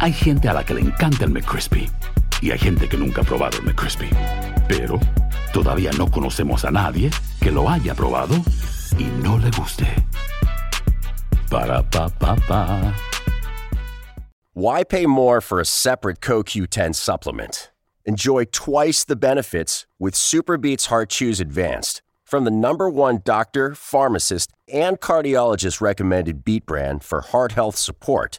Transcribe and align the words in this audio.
Hay 0.00 0.12
gente 0.12 0.48
a 0.48 0.52
la 0.52 0.64
que 0.64 0.74
le 0.74 0.80
encanta 0.80 1.24
el 1.24 1.30
McCrispy 1.30 1.90
y 2.40 2.52
hay 2.52 2.58
gente 2.58 2.88
que 2.88 2.96
nunca 2.96 3.22
ha 3.22 3.24
probado 3.24 3.58
el 3.58 3.64
McCrispy. 3.64 4.08
Pero 4.68 5.00
todavía 5.52 5.90
no 5.98 6.08
conocemos 6.08 6.64
a 6.64 6.70
nadie 6.70 7.10
que 7.40 7.50
lo 7.50 7.68
haya 7.68 7.96
probado 7.96 8.36
y 8.96 9.04
no 9.24 9.38
le 9.38 9.50
guste. 9.50 9.86
Para 11.50 11.82
pa 11.82 12.08
pa 12.10 12.36
pa. 12.46 12.94
Why 14.54 14.84
pay 14.84 15.06
more 15.06 15.40
for 15.40 15.58
a 15.58 15.64
separate 15.64 16.20
CoQ10 16.20 16.94
supplement? 16.94 17.72
Enjoy 18.04 18.44
twice 18.44 19.02
the 19.02 19.16
benefits 19.16 19.88
with 19.98 20.14
Superbeats 20.14 20.86
Heart 20.86 21.10
Chews 21.10 21.40
Advanced 21.40 22.02
from 22.24 22.44
the 22.44 22.52
number 22.52 22.88
one 22.88 23.20
doctor, 23.24 23.74
pharmacist, 23.74 24.52
and 24.72 25.00
cardiologist 25.00 25.80
recommended 25.80 26.44
beat 26.44 26.66
brand 26.66 27.02
for 27.02 27.20
heart 27.20 27.52
health 27.52 27.76
support. 27.76 28.38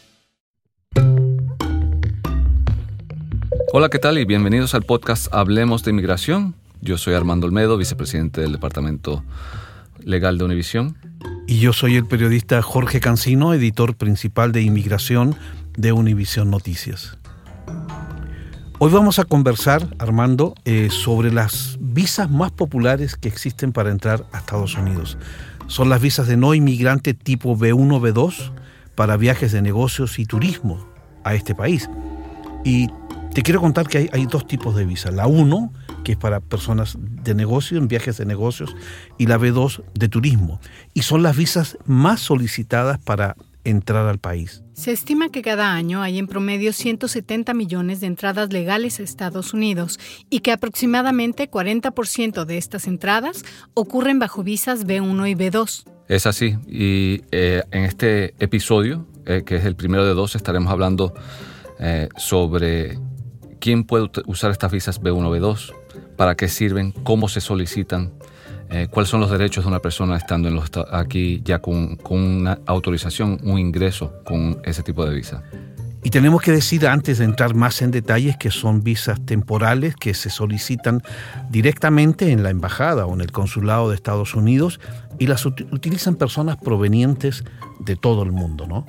Hola, 3.73 3.87
¿qué 3.89 3.99
tal? 3.99 4.17
Y 4.17 4.25
bienvenidos 4.25 4.75
al 4.75 4.83
podcast 4.83 5.33
Hablemos 5.33 5.83
de 5.83 5.91
Inmigración. 5.91 6.55
Yo 6.81 6.97
soy 6.97 7.13
Armando 7.13 7.47
Olmedo, 7.47 7.77
vicepresidente 7.77 8.41
del 8.41 8.51
Departamento 8.51 9.23
Legal 10.03 10.37
de 10.37 10.43
Univisión. 10.43 10.97
Y 11.47 11.59
yo 11.59 11.71
soy 11.71 11.95
el 11.95 12.05
periodista 12.05 12.61
Jorge 12.61 12.99
Cancino, 12.99 13.53
editor 13.53 13.95
principal 13.95 14.51
de 14.51 14.61
Inmigración 14.61 15.37
de 15.77 15.93
Univisión 15.93 16.51
Noticias. 16.51 17.17
Hoy 18.79 18.91
vamos 18.91 19.19
a 19.19 19.25
conversar, 19.25 19.87
Armando, 19.99 20.53
eh, 20.65 20.89
sobre 20.91 21.31
las 21.31 21.77
visas 21.79 22.29
más 22.29 22.51
populares 22.51 23.15
que 23.15 23.29
existen 23.29 23.71
para 23.71 23.91
entrar 23.91 24.25
a 24.33 24.39
Estados 24.39 24.75
Unidos. 24.75 25.17
Son 25.67 25.87
las 25.87 26.01
visas 26.01 26.27
de 26.27 26.35
no 26.35 26.53
inmigrante 26.53 27.13
tipo 27.13 27.55
B1, 27.55 28.01
B2 28.01 28.51
para 28.95 29.17
viajes 29.17 29.51
de 29.51 29.61
negocios 29.61 30.19
y 30.19 30.25
turismo 30.25 30.85
a 31.23 31.35
este 31.35 31.55
país. 31.55 31.89
Y 32.63 32.89
te 33.33 33.43
quiero 33.43 33.61
contar 33.61 33.87
que 33.87 34.09
hay, 34.11 34.25
dos 34.25 34.45
tipos 34.45 34.75
de 34.75 34.85
visa. 34.85 35.09
La 35.09 35.25
1, 35.25 35.71
que 36.03 36.13
es 36.13 36.17
para 36.17 36.41
personas 36.41 36.97
de 36.99 37.33
negocio, 37.33 37.77
en 37.77 37.87
viajes 37.87 38.17
de 38.17 38.25
negocios, 38.25 38.75
y 39.17 39.27
la 39.27 39.39
B2 39.39 39.83
de 39.93 40.09
turismo. 40.09 40.59
Y 40.93 41.03
son 41.03 41.23
las 41.23 41.37
visas 41.37 41.77
más 41.85 42.19
solicitadas 42.19 42.99
para 42.99 43.37
entrar 43.63 44.07
al 44.07 44.19
país. 44.19 44.63
Se 44.73 44.91
estima 44.91 45.29
que 45.29 45.41
cada 45.41 45.73
año 45.73 46.01
hay 46.01 46.17
en 46.17 46.27
promedio 46.27 46.73
170 46.73 47.53
millones 47.53 48.01
de 48.01 48.07
entradas 48.07 48.51
legales 48.51 48.99
a 48.99 49.03
Estados 49.03 49.53
Unidos 49.53 49.99
y 50.29 50.39
que 50.39 50.51
aproximadamente 50.51 51.49
40% 51.49 52.45
de 52.45 52.57
estas 52.57 52.87
entradas 52.87 53.45
ocurren 53.75 54.19
bajo 54.19 54.43
visas 54.43 54.85
B1 54.85 55.29
y 55.29 55.35
B2. 55.35 55.85
Es 56.11 56.25
así, 56.25 56.57
y 56.67 57.21
eh, 57.31 57.63
en 57.71 57.85
este 57.85 58.33
episodio, 58.43 59.07
eh, 59.25 59.43
que 59.45 59.55
es 59.55 59.63
el 59.63 59.77
primero 59.77 60.05
de 60.05 60.13
dos, 60.13 60.35
estaremos 60.35 60.69
hablando 60.69 61.13
eh, 61.79 62.09
sobre 62.17 62.99
quién 63.61 63.85
puede 63.85 64.09
usar 64.25 64.51
estas 64.51 64.73
visas 64.73 65.01
B1, 65.01 65.39
B2, 65.39 65.73
para 66.17 66.35
qué 66.35 66.49
sirven, 66.49 66.91
cómo 66.91 67.29
se 67.29 67.39
solicitan, 67.39 68.11
cuáles 68.89 69.09
son 69.09 69.21
los 69.21 69.31
derechos 69.31 69.63
de 69.63 69.69
una 69.69 69.79
persona 69.79 70.17
estando 70.17 70.49
en 70.49 70.59
aquí 70.91 71.41
ya 71.45 71.59
con, 71.59 71.97
una 72.09 72.59
autorización, 72.65 73.39
un 73.43 73.57
ingreso 73.57 74.13
con 74.25 74.59
ese 74.65 74.83
tipo 74.83 75.05
de 75.05 75.15
visa. 75.15 75.43
Y 76.03 76.09
tenemos 76.09 76.41
que 76.41 76.51
decir 76.51 76.87
antes 76.87 77.19
de 77.19 77.25
entrar 77.25 77.53
más 77.53 77.81
en 77.81 77.91
detalles 77.91 78.35
que 78.37 78.49
son 78.49 78.83
visas 78.83 79.23
temporales 79.23 79.95
que 79.95 80.13
se 80.13 80.29
solicitan 80.29 81.03
directamente 81.49 82.31
en 82.31 82.41
la 82.41 82.49
embajada 82.49 83.05
o 83.05 83.13
en 83.13 83.21
el 83.21 83.31
consulado 83.31 83.89
de 83.89 83.95
Estados 83.95 84.33
Unidos 84.33 84.79
y 85.19 85.27
las 85.27 85.45
utilizan 85.45 86.15
personas 86.15 86.57
provenientes 86.57 87.43
de 87.79 87.95
todo 87.95 88.23
el 88.23 88.31
mundo, 88.31 88.65
¿no? 88.67 88.85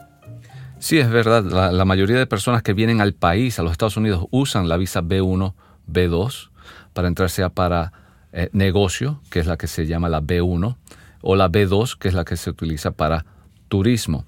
Sí, 0.78 0.98
es 0.98 1.10
verdad. 1.10 1.44
La, 1.44 1.84
mayoría 1.84 2.18
de 2.18 2.26
personas 2.26 2.62
que 2.62 2.72
vienen 2.72 3.00
al 3.00 3.12
país, 3.12 3.58
a 3.58 3.62
los 3.62 3.70
Estados 3.70 3.96
Unidos, 3.96 4.26
usan 4.30 4.68
la 4.68 4.76
visa 4.76 5.00
B1, 5.00 5.54
B2 5.88 6.50
para 6.92 7.08
entrar 7.08 7.30
sea 7.30 7.50
para 7.50 7.92
eh, 8.32 8.48
negocio, 8.52 9.20
que 9.30 9.38
es 9.38 9.46
la 9.46 9.56
que 9.56 9.66
se 9.66 9.86
llama 9.86 10.08
la 10.08 10.20
B1, 10.20 10.76
o 11.20 11.36
la 11.36 11.48
B2, 11.48 11.96
que 11.98 12.08
es 12.08 12.14
la 12.14 12.24
que 12.24 12.36
se 12.36 12.50
utiliza 12.50 12.90
para 12.90 13.24
turismo. 13.68 14.26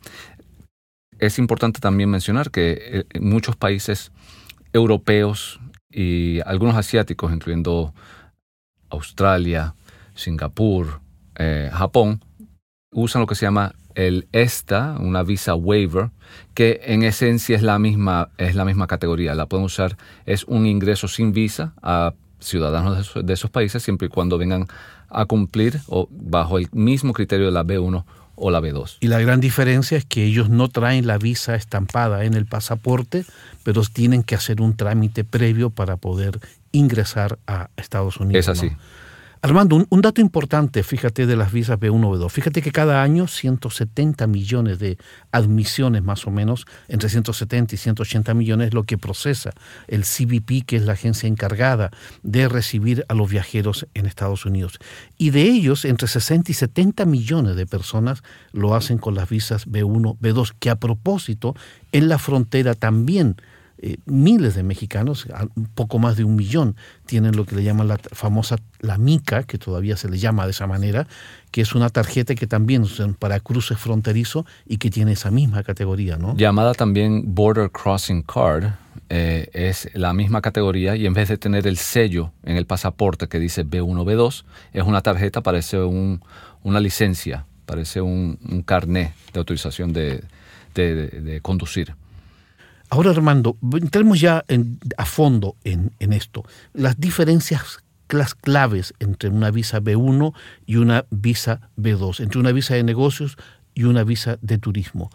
Es 1.24 1.38
importante 1.38 1.80
también 1.80 2.10
mencionar 2.10 2.50
que 2.50 3.06
eh, 3.12 3.18
muchos 3.18 3.56
países 3.56 4.12
europeos 4.74 5.58
y 5.90 6.40
algunos 6.44 6.76
asiáticos, 6.76 7.32
incluyendo 7.32 7.94
Australia, 8.90 9.74
Singapur, 10.14 11.00
eh, 11.36 11.70
Japón, 11.72 12.22
usan 12.92 13.22
lo 13.22 13.26
que 13.26 13.36
se 13.36 13.46
llama 13.46 13.74
el 13.94 14.28
ESTA, 14.32 14.96
una 15.00 15.22
visa 15.22 15.54
waiver, 15.54 16.10
que 16.52 16.82
en 16.84 17.04
esencia 17.04 17.56
es 17.56 17.62
la 17.62 17.78
misma, 17.78 18.28
es 18.36 18.54
la 18.54 18.66
misma 18.66 18.86
categoría. 18.86 19.34
La 19.34 19.46
pueden 19.46 19.64
usar, 19.64 19.96
es 20.26 20.44
un 20.44 20.66
ingreso 20.66 21.08
sin 21.08 21.32
visa 21.32 21.72
a 21.80 22.12
ciudadanos 22.38 23.14
de 23.14 23.32
esos, 23.32 23.50
países 23.50 23.82
siempre 23.82 24.08
y 24.08 24.10
cuando 24.10 24.36
vengan 24.36 24.66
a 25.08 25.24
cumplir 25.24 25.80
o 25.86 26.06
bajo 26.10 26.58
el 26.58 26.68
mismo 26.72 27.14
criterio 27.14 27.46
de 27.46 27.52
la 27.52 27.64
B1 27.64 28.04
o 28.36 28.50
la 28.50 28.60
B2. 28.60 28.98
Y 29.00 29.08
la 29.08 29.20
gran 29.20 29.40
diferencia 29.40 29.96
es 29.96 30.04
que 30.04 30.24
ellos 30.24 30.48
no 30.50 30.68
traen 30.68 31.06
la 31.06 31.18
visa 31.18 31.54
estampada 31.54 32.24
en 32.24 32.34
el 32.34 32.46
pasaporte, 32.46 33.24
pero 33.62 33.82
tienen 33.82 34.22
que 34.22 34.34
hacer 34.34 34.60
un 34.60 34.76
trámite 34.76 35.24
previo 35.24 35.70
para 35.70 35.96
poder 35.96 36.40
ingresar 36.72 37.38
a 37.46 37.70
Estados 37.76 38.18
Unidos. 38.18 38.40
Es 38.40 38.48
así. 38.48 38.70
Armando, 39.44 39.86
un, 39.90 40.00
dato 40.00 40.22
importante, 40.22 40.82
fíjate, 40.82 41.26
de 41.26 41.36
las 41.36 41.52
visas 41.52 41.78
B1, 41.78 42.00
B2. 42.00 42.30
Fíjate 42.30 42.62
que 42.62 42.72
cada 42.72 43.02
año 43.02 43.26
170 43.26 44.26
millones 44.26 44.78
de 44.78 44.96
admisiones, 45.32 46.02
más 46.02 46.26
o 46.26 46.30
menos, 46.30 46.64
entre 46.88 47.10
170 47.10 47.74
y 47.74 47.76
180 47.76 48.32
millones, 48.32 48.68
es 48.68 48.74
lo 48.74 48.84
que 48.84 48.96
procesa 48.96 49.50
el 49.86 50.04
CBP, 50.04 50.64
que 50.64 50.76
es 50.76 50.84
la 50.84 50.94
agencia 50.94 51.28
encargada 51.28 51.90
de 52.22 52.48
recibir 52.48 53.04
a 53.10 53.12
los 53.12 53.28
viajeros 53.28 53.86
en 53.92 54.06
Estados 54.06 54.46
Unidos. 54.46 54.78
Y 55.18 55.28
de 55.28 55.42
ellos, 55.42 55.84
entre 55.84 56.08
60 56.08 56.50
y 56.50 56.54
70 56.54 57.04
millones 57.04 57.54
de 57.54 57.66
personas 57.66 58.22
lo 58.52 58.74
hacen 58.74 58.96
con 58.96 59.14
las 59.14 59.28
visas 59.28 59.68
B1, 59.68 60.16
B2, 60.20 60.54
que 60.58 60.70
a 60.70 60.76
propósito, 60.76 61.54
en 61.92 62.08
la 62.08 62.16
frontera 62.16 62.74
también 62.74 63.36
eh, 63.86 63.98
miles 64.06 64.54
de 64.54 64.62
mexicanos, 64.62 65.28
un 65.56 65.66
poco 65.66 65.98
más 65.98 66.16
de 66.16 66.24
un 66.24 66.36
millón, 66.36 66.74
tienen 67.04 67.36
lo 67.36 67.44
que 67.44 67.54
le 67.54 67.62
llaman 67.62 67.86
la 67.86 67.98
famosa 67.98 68.56
la 68.80 68.96
MICA, 68.96 69.42
que 69.42 69.58
todavía 69.58 69.98
se 69.98 70.08
le 70.08 70.16
llama 70.16 70.46
de 70.46 70.52
esa 70.52 70.66
manera, 70.66 71.06
que 71.50 71.60
es 71.60 71.74
una 71.74 71.90
tarjeta 71.90 72.34
que 72.34 72.46
también 72.46 72.80
usan 72.80 73.12
para 73.12 73.40
cruces 73.40 73.76
fronterizo 73.76 74.46
y 74.64 74.78
que 74.78 74.88
tiene 74.88 75.12
esa 75.12 75.30
misma 75.30 75.62
categoría, 75.64 76.16
¿no? 76.16 76.34
Llamada 76.34 76.72
también 76.72 77.34
Border 77.34 77.70
Crossing 77.70 78.22
Card, 78.22 78.72
eh, 79.10 79.50
es 79.52 79.90
la 79.92 80.14
misma 80.14 80.40
categoría 80.40 80.96
y 80.96 81.04
en 81.04 81.12
vez 81.12 81.28
de 81.28 81.36
tener 81.36 81.66
el 81.66 81.76
sello 81.76 82.32
en 82.42 82.56
el 82.56 82.64
pasaporte 82.64 83.28
que 83.28 83.38
dice 83.38 83.66
B1, 83.66 84.02
B2, 84.02 84.44
es 84.72 84.82
una 84.82 85.02
tarjeta, 85.02 85.42
parece 85.42 85.78
un, 85.78 86.22
una 86.62 86.80
licencia, 86.80 87.44
parece 87.66 88.00
un, 88.00 88.38
un 88.50 88.62
carné 88.62 89.12
de 89.34 89.40
autorización 89.40 89.92
de 89.92 90.22
conducir. 91.42 91.94
Ahora, 92.90 93.10
Armando, 93.10 93.56
entremos 93.72 94.20
ya 94.20 94.44
a 94.96 95.04
fondo 95.04 95.56
en, 95.64 95.92
esto. 95.98 96.44
Las 96.72 97.00
diferencias, 97.00 97.78
las 98.08 98.34
claves 98.34 98.94
entre 99.00 99.30
una 99.30 99.50
visa 99.50 99.80
B1 99.80 100.32
y 100.66 100.76
una 100.76 101.06
visa 101.10 101.70
B2, 101.76 102.20
entre 102.20 102.38
una 102.38 102.52
visa 102.52 102.74
de 102.74 102.84
negocios 102.84 103.36
y 103.74 103.84
una 103.84 104.04
visa 104.04 104.38
de 104.42 104.58
turismo. 104.58 105.10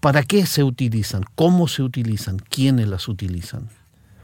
¿Para 0.00 0.22
qué 0.22 0.46
se 0.46 0.64
utilizan? 0.64 1.24
¿Cómo 1.34 1.68
se 1.68 1.82
utilizan? 1.82 2.38
¿Quiénes 2.38 2.88
las 2.88 3.06
utilizan? 3.06 3.68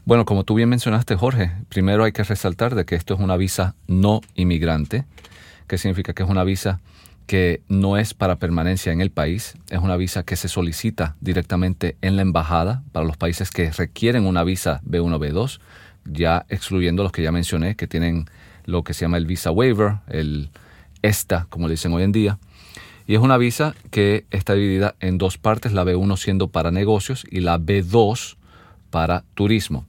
Bueno, 0.05 0.25
como 0.25 0.43
tú 0.43 0.55
bien 0.55 0.69
mencionaste, 0.69 1.15
Jorge, 1.15 1.51
primero 1.69 2.03
hay 2.03 2.13
que 2.13 2.23
resaltar 2.23 2.75
de 2.75 2.85
que 2.85 2.95
esto 2.95 3.13
es 3.13 3.19
una 3.19 3.37
visa 3.37 3.75
no 3.87 4.21
inmigrante, 4.35 5.05
que 5.67 5.77
significa 5.77 6.13
que 6.13 6.23
es 6.23 6.29
una 6.29 6.43
visa 6.43 6.79
que 7.27 7.61
no 7.67 7.97
es 7.97 8.13
para 8.13 8.37
permanencia 8.37 8.91
en 8.93 9.01
el 9.01 9.11
país, 9.11 9.55
es 9.69 9.79
una 9.79 9.97
visa 9.97 10.23
que 10.23 10.37
se 10.37 10.47
solicita 10.47 11.15
directamente 11.19 11.97
en 12.01 12.15
la 12.15 12.21
embajada 12.21 12.83
para 12.93 13.05
los 13.05 13.17
países 13.17 13.51
que 13.51 13.69
requieren 13.69 14.25
una 14.25 14.43
visa 14.43 14.81
B1, 14.85 15.19
B2, 15.19 15.59
ya 16.05 16.45
excluyendo 16.47 17.03
los 17.03 17.11
que 17.11 17.21
ya 17.21 17.33
mencioné, 17.33 17.75
que 17.75 17.85
tienen 17.85 18.29
lo 18.65 18.83
que 18.83 18.93
se 18.93 19.01
llama 19.01 19.17
el 19.17 19.25
visa 19.25 19.51
waiver, 19.51 19.97
el 20.07 20.49
ESTA, 21.01 21.47
como 21.49 21.67
le 21.67 21.73
dicen 21.73 21.93
hoy 21.93 22.03
en 22.03 22.13
día. 22.13 22.39
Y 23.07 23.15
es 23.15 23.19
una 23.19 23.37
visa 23.37 23.75
que 23.91 24.25
está 24.31 24.53
dividida 24.53 24.95
en 25.01 25.17
dos 25.17 25.37
partes, 25.37 25.73
la 25.73 25.83
B1 25.83 26.17
siendo 26.17 26.47
para 26.47 26.71
negocios 26.71 27.25
y 27.29 27.41
la 27.41 27.59
B2 27.59 28.35
para 28.89 29.23
turismo. 29.33 29.85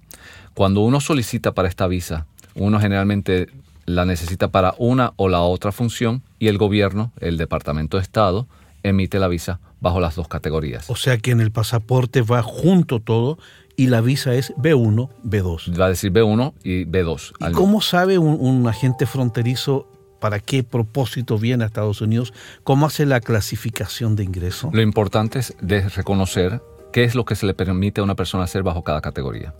Cuando 0.55 0.81
uno 0.81 1.01
solicita 1.01 1.53
para 1.53 1.69
esta 1.69 1.87
visa, 1.87 2.27
uno 2.55 2.81
generalmente 2.81 3.49
la 3.89 4.05
necesita 4.05 4.49
para 4.49 4.75
una 4.79 5.15
o 5.17 5.29
la 5.29 5.41
otra 5.41 5.73
función 5.73 6.23
y 6.39 6.49
el 6.49 6.59
gobierno, 6.59 7.13
el 7.21 7.39
Departamento 7.39 7.97
de 7.97 8.03
Estado, 8.03 8.47
emite 8.83 9.19
la 9.19 9.29
visa 9.29 9.61
bajo 9.81 9.99
las 9.99 10.15
dos 10.15 10.29
categorías. 10.29 10.91
O 10.91 10.97
sea 10.97 11.17
que 11.19 11.31
en 11.31 11.41
el 11.41 11.51
pasaporte 11.51 12.23
va 12.23 12.43
junto 12.43 13.01
todo 13.01 13.39
y 13.77 13.87
la 13.87 14.01
visa 14.01 14.35
es 14.35 14.53
B1, 14.57 15.09
B2. 15.25 15.81
Va 15.81 15.87
a 15.87 15.89
decir 15.89 16.13
B1 16.13 16.53
y 16.63 16.85
B2. 16.85 17.33
¿Y 17.49 17.53
cómo 17.53 17.81
sabe 17.81 18.19
un, 18.19 18.67
agente 18.67 19.07
fronterizo 19.07 19.89
para 20.21 20.41
qué 20.41 20.65
propósito 20.65 21.39
viene 21.39 21.65
a 21.65 21.69
Estados 21.69 22.01
Unidos? 22.01 22.35
¿Cómo 22.65 22.87
hace 22.87 23.07
la 23.07 23.21
clasificación 23.21 24.17
de 24.17 24.25
ingreso? 24.25 24.71
Lo 24.73 24.83
importante 24.83 25.39
es 25.39 25.57
de 25.63 25.89
reconocer 25.89 26.61
qué 26.93 27.05
es 27.05 27.15
lo 27.15 27.25
que 27.25 27.37
se 27.37 27.47
le 27.47 27.55
permite 27.55 28.01
a 28.01 28.05
una 28.05 28.17
persona 28.17 28.45
hacer 28.45 28.63
bajo 28.63 28.83
cada 28.83 29.01
categoría. 29.01 29.55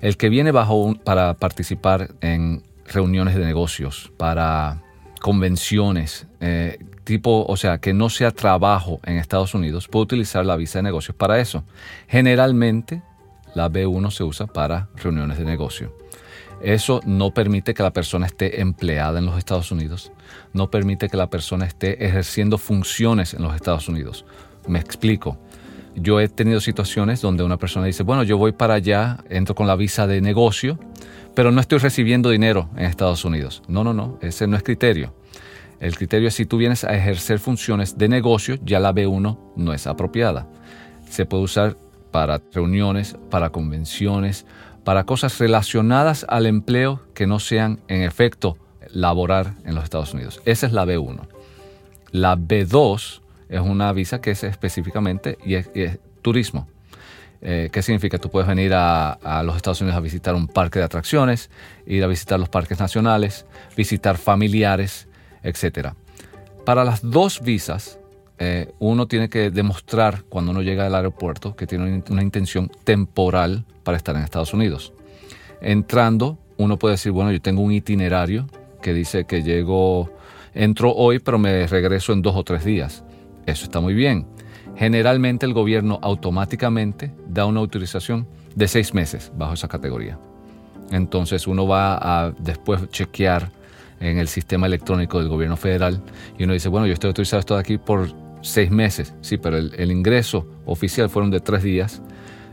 El 0.00 0.16
que 0.16 0.28
viene 0.28 0.52
bajo 0.52 0.94
para 1.04 1.34
participar 1.34 2.10
en 2.20 2.62
reuniones 2.88 3.34
de 3.34 3.44
negocios, 3.44 4.12
para 4.16 4.82
convenciones, 5.20 6.26
eh, 6.40 6.78
tipo, 7.04 7.44
o 7.48 7.56
sea, 7.56 7.78
que 7.78 7.92
no 7.92 8.10
sea 8.10 8.30
trabajo 8.30 9.00
en 9.04 9.16
Estados 9.16 9.54
Unidos, 9.54 9.88
puede 9.88 10.04
utilizar 10.04 10.44
la 10.44 10.56
visa 10.56 10.78
de 10.78 10.84
negocios 10.84 11.16
para 11.16 11.40
eso. 11.40 11.64
Generalmente, 12.08 13.02
la 13.54 13.70
B1 13.70 14.10
se 14.10 14.24
usa 14.24 14.46
para 14.46 14.88
reuniones 14.96 15.38
de 15.38 15.44
negocio. 15.44 15.96
Eso 16.60 17.00
no 17.04 17.32
permite 17.32 17.74
que 17.74 17.82
la 17.82 17.92
persona 17.92 18.26
esté 18.26 18.60
empleada 18.60 19.18
en 19.18 19.26
los 19.26 19.36
Estados 19.36 19.70
Unidos, 19.70 20.12
no 20.52 20.70
permite 20.70 21.08
que 21.08 21.16
la 21.16 21.28
persona 21.28 21.66
esté 21.66 22.04
ejerciendo 22.04 22.56
funciones 22.58 23.34
en 23.34 23.42
los 23.42 23.54
Estados 23.54 23.88
Unidos. 23.88 24.24
Me 24.66 24.78
explico. 24.78 25.38
Yo 25.94 26.20
he 26.20 26.28
tenido 26.28 26.60
situaciones 26.60 27.20
donde 27.22 27.42
una 27.42 27.56
persona 27.56 27.86
dice, 27.86 28.02
bueno, 28.02 28.22
yo 28.22 28.36
voy 28.36 28.52
para 28.52 28.74
allá, 28.74 29.18
entro 29.30 29.54
con 29.54 29.66
la 29.66 29.76
visa 29.76 30.06
de 30.06 30.20
negocio, 30.20 30.78
pero 31.36 31.52
no 31.52 31.60
estoy 31.60 31.78
recibiendo 31.78 32.30
dinero 32.30 32.70
en 32.76 32.86
Estados 32.86 33.26
Unidos. 33.26 33.62
No, 33.68 33.84
no, 33.84 33.92
no, 33.92 34.18
ese 34.22 34.46
no 34.46 34.56
es 34.56 34.62
criterio. 34.62 35.14
El 35.80 35.94
criterio 35.94 36.28
es 36.28 36.34
si 36.34 36.46
tú 36.46 36.56
vienes 36.56 36.82
a 36.82 36.96
ejercer 36.96 37.38
funciones 37.38 37.98
de 37.98 38.08
negocio, 38.08 38.56
ya 38.64 38.80
la 38.80 38.94
B1 38.94 39.38
no 39.54 39.72
es 39.74 39.86
apropiada. 39.86 40.48
Se 41.10 41.26
puede 41.26 41.42
usar 41.42 41.76
para 42.10 42.40
reuniones, 42.54 43.18
para 43.28 43.50
convenciones, 43.50 44.46
para 44.82 45.04
cosas 45.04 45.38
relacionadas 45.38 46.24
al 46.26 46.46
empleo 46.46 47.02
que 47.12 47.26
no 47.26 47.38
sean 47.38 47.80
en 47.88 48.00
efecto 48.00 48.56
laborar 48.90 49.56
en 49.66 49.74
los 49.74 49.84
Estados 49.84 50.14
Unidos. 50.14 50.40
Esa 50.46 50.66
es 50.66 50.72
la 50.72 50.86
B1. 50.86 51.20
La 52.12 52.38
B2 52.38 53.20
es 53.50 53.60
una 53.60 53.92
visa 53.92 54.22
que 54.22 54.30
es 54.30 54.42
específicamente 54.42 55.36
y 55.44 55.56
es 55.56 55.68
turismo. 56.22 56.66
Eh, 57.48 57.68
¿Qué 57.70 57.80
significa? 57.80 58.18
Tú 58.18 58.28
puedes 58.28 58.48
venir 58.48 58.72
a, 58.74 59.40
los 59.44 59.54
Estados 59.54 59.80
Unidos 59.80 59.96
a 59.96 60.00
visitar 60.00 60.34
un 60.34 60.48
parque 60.48 60.80
de 60.80 60.84
atracciones, 60.84 61.48
ir 61.86 62.02
a 62.02 62.08
visitar 62.08 62.40
los 62.40 62.48
parques 62.48 62.80
nacionales, 62.80 63.46
visitar 63.76 64.18
familiares, 64.18 65.06
etc. 65.44 65.90
Para 66.64 66.82
las 66.82 67.08
dos 67.08 67.40
visas, 67.42 68.00
eh, 68.40 68.72
uno 68.80 69.06
tiene 69.06 69.28
que 69.28 69.52
demostrar 69.52 70.24
cuando 70.28 70.50
uno 70.50 70.60
llega 70.60 70.86
al 70.86 70.94
aeropuerto 70.96 71.54
que 71.54 71.68
tiene 71.68 72.02
una 72.10 72.22
intención 72.24 72.68
temporal 72.82 73.64
para 73.84 73.96
estar 73.96 74.16
en 74.16 74.22
Estados 74.22 74.52
Unidos. 74.52 74.92
Entrando, 75.60 76.38
uno 76.56 76.80
puede 76.80 76.94
decir, 76.94 77.12
bueno, 77.12 77.30
yo 77.30 77.40
tengo 77.40 77.62
un 77.62 77.70
itinerario 77.70 78.48
que 78.82 78.92
dice 78.92 79.24
que 79.24 79.44
llego, 79.44 80.10
entro 80.52 80.92
hoy, 80.92 81.20
pero 81.20 81.38
me 81.38 81.64
regreso 81.68 82.12
en 82.12 82.22
dos 82.22 82.34
o 82.34 82.42
tres 82.42 82.64
días. 82.64 83.04
Eso 83.46 83.66
está 83.66 83.78
muy 83.78 83.94
bien 83.94 84.26
generalmente 84.76 85.46
el 85.46 85.52
gobierno 85.52 85.98
automáticamente 86.02 87.12
da 87.28 87.46
una 87.46 87.60
autorización 87.60 88.26
de 88.54 88.68
seis 88.68 88.94
meses 88.94 89.32
bajo 89.36 89.54
esa 89.54 89.68
categoría. 89.68 90.18
Entonces 90.90 91.46
uno 91.46 91.66
va 91.66 91.98
a 92.00 92.30
después 92.38 92.88
chequear 92.90 93.50
en 94.00 94.18
el 94.18 94.28
sistema 94.28 94.66
electrónico 94.66 95.18
del 95.18 95.28
gobierno 95.28 95.56
federal 95.56 96.00
y 96.38 96.44
uno 96.44 96.52
dice, 96.52 96.68
bueno, 96.68 96.86
yo 96.86 96.92
estoy 96.92 97.08
autorizado 97.08 97.40
esto 97.40 97.56
aquí 97.56 97.78
por 97.78 98.08
seis 98.42 98.70
meses, 98.70 99.14
sí, 99.22 99.38
pero 99.38 99.56
el, 99.56 99.90
ingreso 99.90 100.46
oficial 100.66 101.08
fueron 101.08 101.30
de 101.30 101.40
tres 101.40 101.62
días. 101.62 102.02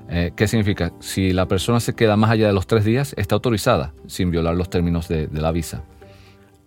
Eh, 0.10 0.32
¿Qué 0.36 0.48
significa? 0.48 0.92
Si 1.00 1.32
la 1.32 1.48
persona 1.48 1.80
se 1.80 1.94
queda 1.94 2.16
más 2.16 2.32
allá 2.32 2.48
de 2.48 2.54
los 2.54 2.68
tres 2.68 2.86
días, 2.86 3.14
está 3.18 3.36
autorizada 3.36 3.94
sin 4.08 4.32
violar 4.32 4.56
los 4.56 4.70
términos 4.70 5.08
de 5.08 5.30
la 5.32 5.52
visa. 5.52 5.84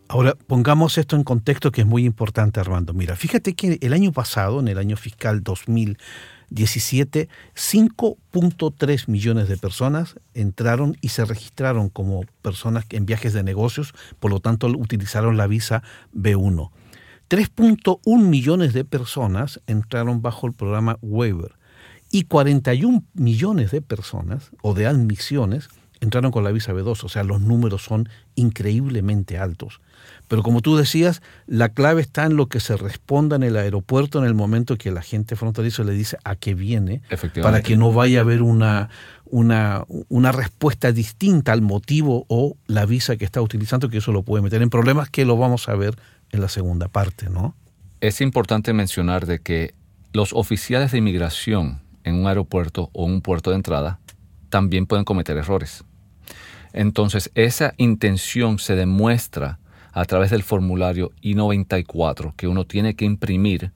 Ahora, 0.09 0.37
pongamos 0.47 0.99
esto 0.99 1.17
en 1.17 1.25
contexto 1.25 1.73
que 1.73 1.81
es 1.81 1.87
muy 1.87 2.05
importante, 2.05 2.61
Armando. 2.61 2.95
Mira, 2.95 3.17
fíjate 3.17 3.55
que 3.55 3.79
el 3.81 3.93
año 3.93 4.13
pasado, 4.13 4.61
en 4.61 4.69
el 4.69 4.79
año 4.79 4.97
fiscal 4.97 5.43
2017, 5.43 7.29
5.3 7.57 9.09
millones 9.09 9.49
de 9.49 9.57
personas 9.57 10.15
entraron 10.33 10.97
y 11.01 11.09
se 11.09 11.25
registraron 11.25 11.89
como 11.89 12.25
personas 12.41 12.85
en 12.91 13.05
viajes 13.05 13.33
de 13.33 13.43
negocios, 13.43 13.95
por 14.21 14.31
lo 14.31 14.39
tanto 14.39 14.69
utilizaron 14.69 15.37
la 15.37 15.49
visa 15.49 15.83
B1. 16.15 16.71
3.1 17.29 18.23
millones 18.23 18.73
de 18.75 18.85
personas 18.85 19.61
entraron 19.67 20.23
bajo 20.23 20.47
el 20.47 20.53
programa 20.53 20.99
Waiver 21.03 21.57
y 22.13 22.23
41 22.23 23.03
millones 23.15 23.73
de 23.73 23.83
personas 23.83 24.53
o 24.63 24.75
de 24.75 24.87
admisiones 24.87 25.69
entraron 26.01 26.31
con 26.31 26.45
la 26.45 26.53
visa 26.53 26.73
B2, 26.73 27.05
o 27.05 27.09
sea, 27.09 27.25
los 27.25 27.41
números 27.41 27.83
son 27.83 28.09
increíblemente 28.35 29.39
altos. 29.39 29.81
Pero 30.29 30.43
como 30.43 30.61
tú 30.61 30.77
decías, 30.77 31.23
la 31.47 31.69
clave 31.71 32.01
está 32.01 32.25
en 32.25 32.37
lo 32.37 32.47
que 32.47 32.61
se 32.61 32.77
responda 32.77 33.37
en 33.37 33.43
el 33.43 33.57
aeropuerto 33.57 34.19
en 34.19 34.25
el 34.25 34.35
momento 34.35 34.77
que 34.77 34.89
el 34.89 34.99
agente 34.99 35.37
fronterizo 35.37 35.85
le 35.85 35.93
dice 35.93 36.19
a 36.25 36.37
qué 36.37 36.55
viene, 36.55 37.03
para 37.43 37.63
que 37.63 37.77
no 37.77 37.93
vaya 37.93 38.19
a 38.19 38.23
haber 38.23 38.43
una, 38.43 38.91
una, 39.25 39.85
una, 40.09 40.33
respuesta 40.33 40.93
distinta 40.93 41.53
al 41.53 41.63
motivo 41.63 42.25
o 42.29 42.57
la 42.67 42.87
visa 42.87 43.17
que 43.17 43.25
está 43.25 43.41
utilizando, 43.41 43.89
que 43.89 43.99
eso 43.99 44.13
lo 44.13 44.23
puede 44.23 44.43
meter 44.43 44.63
en 44.63 44.71
problemas 44.71 45.11
que 45.11 45.25
lo 45.25 45.37
vamos 45.37 45.69
a 45.69 45.77
ver 45.77 45.97
en 46.33 46.41
la 46.41 46.49
segunda 46.49 46.89
parte, 46.89 47.31
¿no? 47.31 47.55
Es 48.01 48.21
importante 48.21 48.73
mencionar 48.73 49.27
de 49.27 49.41
que 49.41 49.75
los 50.13 50.33
oficiales 50.33 50.93
de 50.93 50.99
inmigración 50.99 51.81
en 52.05 52.15
un 52.15 52.27
aeropuerto 52.27 52.91
o 52.93 53.05
un 53.05 53.21
puerto 53.21 53.51
de 53.51 53.57
entrada 53.57 53.99
también 54.57 54.87
pueden 54.87 55.05
cometer 55.05 55.37
errores. 55.37 55.85
Entonces, 56.73 57.31
esa 57.35 57.75
intención 57.77 58.59
se 58.59 58.75
demuestra 58.75 59.59
a 59.93 60.07
través 60.07 60.31
del 60.31 60.43
formulario 60.43 61.13
I-94 61.21 62.33
que 62.37 62.49
uno 62.49 62.65
tiene 62.65 62.97
que 62.97 63.05
imprimir 63.05 63.73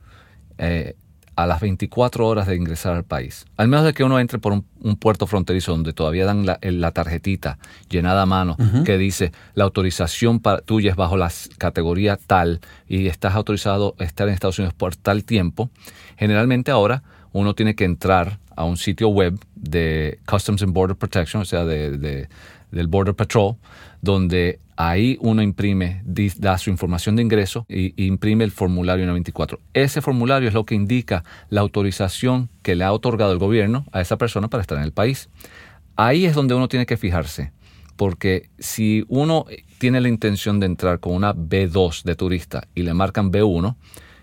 eh, 0.57 0.97
a 1.37 1.47
las 1.47 1.61
24 1.61 2.27
horas 2.27 2.47
de 2.47 2.57
ingresar 2.57 2.97
al 2.97 3.05
país. 3.05 3.45
Al 3.59 3.69
menos 3.69 3.85
de 3.85 3.93
que 3.93 4.05
uno 4.05 4.19
entre 4.19 4.39
por 4.39 4.55
un, 4.55 4.97
puerto 4.97 5.27
fronterizo 5.27 5.73
donde 5.73 5.93
todavía 5.93 6.25
dan 6.25 6.47
la, 6.47 6.91
tarjetita 6.93 7.59
llenada 7.91 8.23
a 8.23 8.27
mano 8.27 8.57
que 8.87 8.97
dice 8.97 9.33
la 9.53 9.65
autorización 9.65 10.41
para, 10.41 10.63
tuya 10.63 10.93
es 10.93 10.97
bajo 10.97 11.19
la 11.19 11.31
categoría 11.59 12.17
tal 12.17 12.61
y 12.89 13.07
estás 13.07 13.35
autorizado 13.35 13.97
a 13.99 14.05
estar 14.05 14.29
en 14.29 14.33
Estados 14.33 14.59
Unidos 14.59 14.73
por 14.73 14.97
tal 14.97 15.25
tiempo. 15.25 15.69
Generalmente 16.17 16.71
ahora 16.71 17.03
uno 17.33 17.55
tiene 17.55 17.75
que 17.75 17.85
entrar 17.85 18.39
a 18.61 18.65
un 18.65 18.77
sitio 18.77 19.09
web 19.09 19.39
de 19.55 20.19
Customs 20.27 20.63
and 20.63 20.75
Border 20.75 20.95
Protection, 20.95 21.41
o 21.41 21.45
sea, 21.47 21.65
de, 21.65 22.29
del 22.71 22.87
Border 22.89 23.15
Patrol, 23.15 23.57
donde 24.03 24.59
ahí 24.77 25.17
uno 25.23 25.41
imprime, 25.41 26.03
da 26.37 26.59
su 26.59 26.69
información 26.69 27.17
de 27.17 27.23
ingreso 27.23 27.65
y, 27.71 27.95
imprime 28.05 28.45
el 28.45 28.51
formulario 28.51 29.07
94. 29.07 29.59
Ese 29.73 30.03
formulario 30.03 30.49
es 30.49 30.55
lo 30.55 30.65
que 30.65 30.75
indica 30.75 31.25
la 31.49 31.63
autorización 31.63 32.51
que 32.63 32.77
le 32.77 32.85
ha 32.85 32.93
otorgado 32.93 33.33
el 33.33 33.39
gobierno 33.39 33.87
a 33.93 34.03
esa 34.03 34.19
persona 34.19 34.49
para 34.49 34.61
estar 34.61 34.77
en 34.77 34.85
el 34.85 34.93
país. 34.93 35.31
Ahí 35.97 36.27
es 36.27 36.35
donde 36.35 36.55
uno 36.55 36.69
tiene 36.69 36.85
que 36.85 36.99
fijarse, 36.99 37.53
porque 37.97 38.51
si 38.59 39.07
uno 39.09 39.47
tiene 39.79 40.03
la 40.03 40.09
intención 40.09 40.61
de 40.61 40.67
entrar 40.67 41.01
con 41.01 41.15
una 41.15 41.35
B2 41.35 42.03
de 42.03 42.15
turista 42.15 42.69
y 42.75 42.83
le 42.83 42.93
marcan 42.93 43.33
B1, 43.33 43.75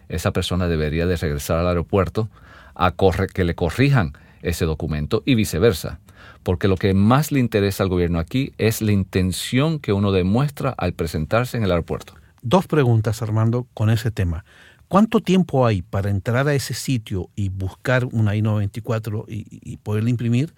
esa 0.09 0.31
persona 0.31 0.67
debería 0.67 1.07
de 1.07 1.17
regresar 1.17 1.57
al 1.57 1.67
aeropuerto 1.67 2.29
a 2.77 2.93
que 3.33 3.43
le 3.43 3.55
corrijan 3.55 4.13
ese 4.41 4.65
documento 4.65 5.23
y 5.25 5.35
viceversa 5.35 5.99
porque 6.43 6.69
lo 6.69 6.77
que 6.77 6.93
más 6.93 7.33
le 7.33 7.41
interesa 7.41 7.83
al 7.83 7.89
gobierno 7.89 8.19
aquí 8.19 8.53
es 8.57 8.81
la 8.81 8.93
intención 8.93 9.79
que 9.79 9.91
uno 9.91 10.13
demuestra 10.13 10.73
al 10.77 10.93
presentarse 10.93 11.57
en 11.57 11.63
el 11.63 11.71
aeropuerto. 11.71 12.13
Dos 12.41 12.67
preguntas, 12.67 13.21
Armando, 13.21 13.67
con 13.73 13.89
ese 13.89 14.11
tema. 14.11 14.45
¿Cuánto 14.87 15.19
tiempo 15.19 15.65
hay 15.65 15.81
para 15.81 16.09
entrar 16.09 16.47
a 16.47 16.53
ese 16.53 16.73
sitio 16.73 17.29
y 17.35 17.49
buscar 17.49 18.05
una 18.05 18.33
I-94 18.35 19.25
y, 19.27 19.45
y 19.49 19.75
poderla 19.77 20.09
imprimir? 20.09 20.53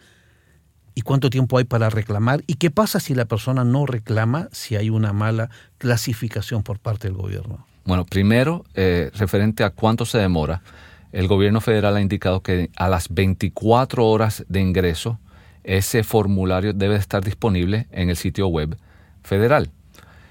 ¿Y 0.93 1.01
cuánto 1.01 1.31
tiempo 1.31 1.57
hay 1.57 1.63
para 1.63 1.89
reclamar? 1.89 2.43
¿Y 2.45 2.55
qué 2.55 2.69
pasa 2.69 2.99
si 2.99 3.15
la 3.15 3.25
persona 3.25 3.63
no 3.63 3.87
reclama 3.87 4.49
si 4.51 4.75
hay 4.75 4.91
una 4.91 5.13
mala 5.13 5.49
clasificación 5.79 6.61
por 6.61 6.77
parte 6.77 7.07
del 7.07 7.17
gobierno? 7.17 7.65
Bueno, 7.85 8.05
primero, 8.05 8.65
eh, 8.75 9.09
referente 9.15 9.63
a 9.63 9.71
cuánto 9.71 10.05
se 10.05 10.19
demora, 10.19 10.61
el 11.11 11.27
gobierno 11.27 11.61
federal 11.61 11.95
ha 11.95 12.01
indicado 12.01 12.41
que 12.41 12.69
a 12.75 12.87
las 12.87 13.09
24 13.09 14.05
horas 14.05 14.45
de 14.47 14.61
ingreso 14.61 15.19
ese 15.63 16.03
formulario 16.03 16.73
debe 16.73 16.95
estar 16.95 17.23
disponible 17.23 17.87
en 17.91 18.09
el 18.09 18.15
sitio 18.15 18.47
web 18.47 18.77
federal. 19.23 19.69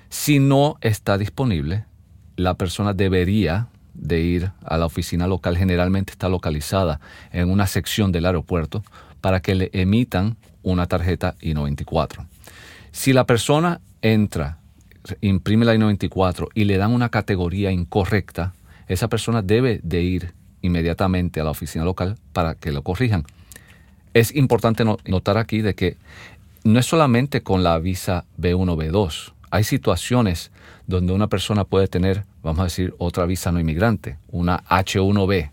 Si 0.08 0.38
no 0.38 0.76
está 0.80 1.18
disponible, 1.18 1.84
la 2.36 2.54
persona 2.54 2.94
debería 2.94 3.68
de 3.94 4.20
ir 4.20 4.52
a 4.64 4.78
la 4.78 4.86
oficina 4.86 5.26
local, 5.26 5.56
generalmente 5.56 6.12
está 6.12 6.28
localizada 6.28 7.00
en 7.32 7.50
una 7.50 7.66
sección 7.66 8.12
del 8.12 8.26
aeropuerto, 8.26 8.84
para 9.20 9.40
que 9.40 9.54
le 9.54 9.70
emitan 9.72 10.36
una 10.62 10.86
tarjeta 10.86 11.34
I-94. 11.40 12.26
Si 12.92 13.12
la 13.12 13.24
persona 13.24 13.80
entra, 14.00 14.58
imprime 15.20 15.64
la 15.64 15.74
I-94 15.74 16.48
y 16.54 16.64
le 16.64 16.76
dan 16.76 16.92
una 16.92 17.08
categoría 17.08 17.72
incorrecta, 17.72 18.54
esa 18.86 19.08
persona 19.08 19.42
debe 19.42 19.80
de 19.82 20.02
ir 20.02 20.37
inmediatamente 20.62 21.40
a 21.40 21.44
la 21.44 21.50
oficina 21.50 21.84
local 21.84 22.16
para 22.32 22.54
que 22.54 22.72
lo 22.72 22.82
corrijan. 22.82 23.24
Es 24.14 24.34
importante 24.34 24.84
notar 24.84 25.38
aquí 25.38 25.60
de 25.60 25.74
que 25.74 25.96
no 26.64 26.78
es 26.78 26.86
solamente 26.86 27.42
con 27.42 27.62
la 27.62 27.78
visa 27.78 28.24
B1, 28.38 28.76
B2. 28.76 29.32
Hay 29.50 29.64
situaciones 29.64 30.50
donde 30.86 31.12
una 31.12 31.28
persona 31.28 31.64
puede 31.64 31.88
tener, 31.88 32.24
vamos 32.42 32.60
a 32.60 32.64
decir, 32.64 32.94
otra 32.98 33.26
visa 33.26 33.52
no 33.52 33.60
inmigrante, 33.60 34.18
una 34.28 34.64
H1B, 34.64 35.50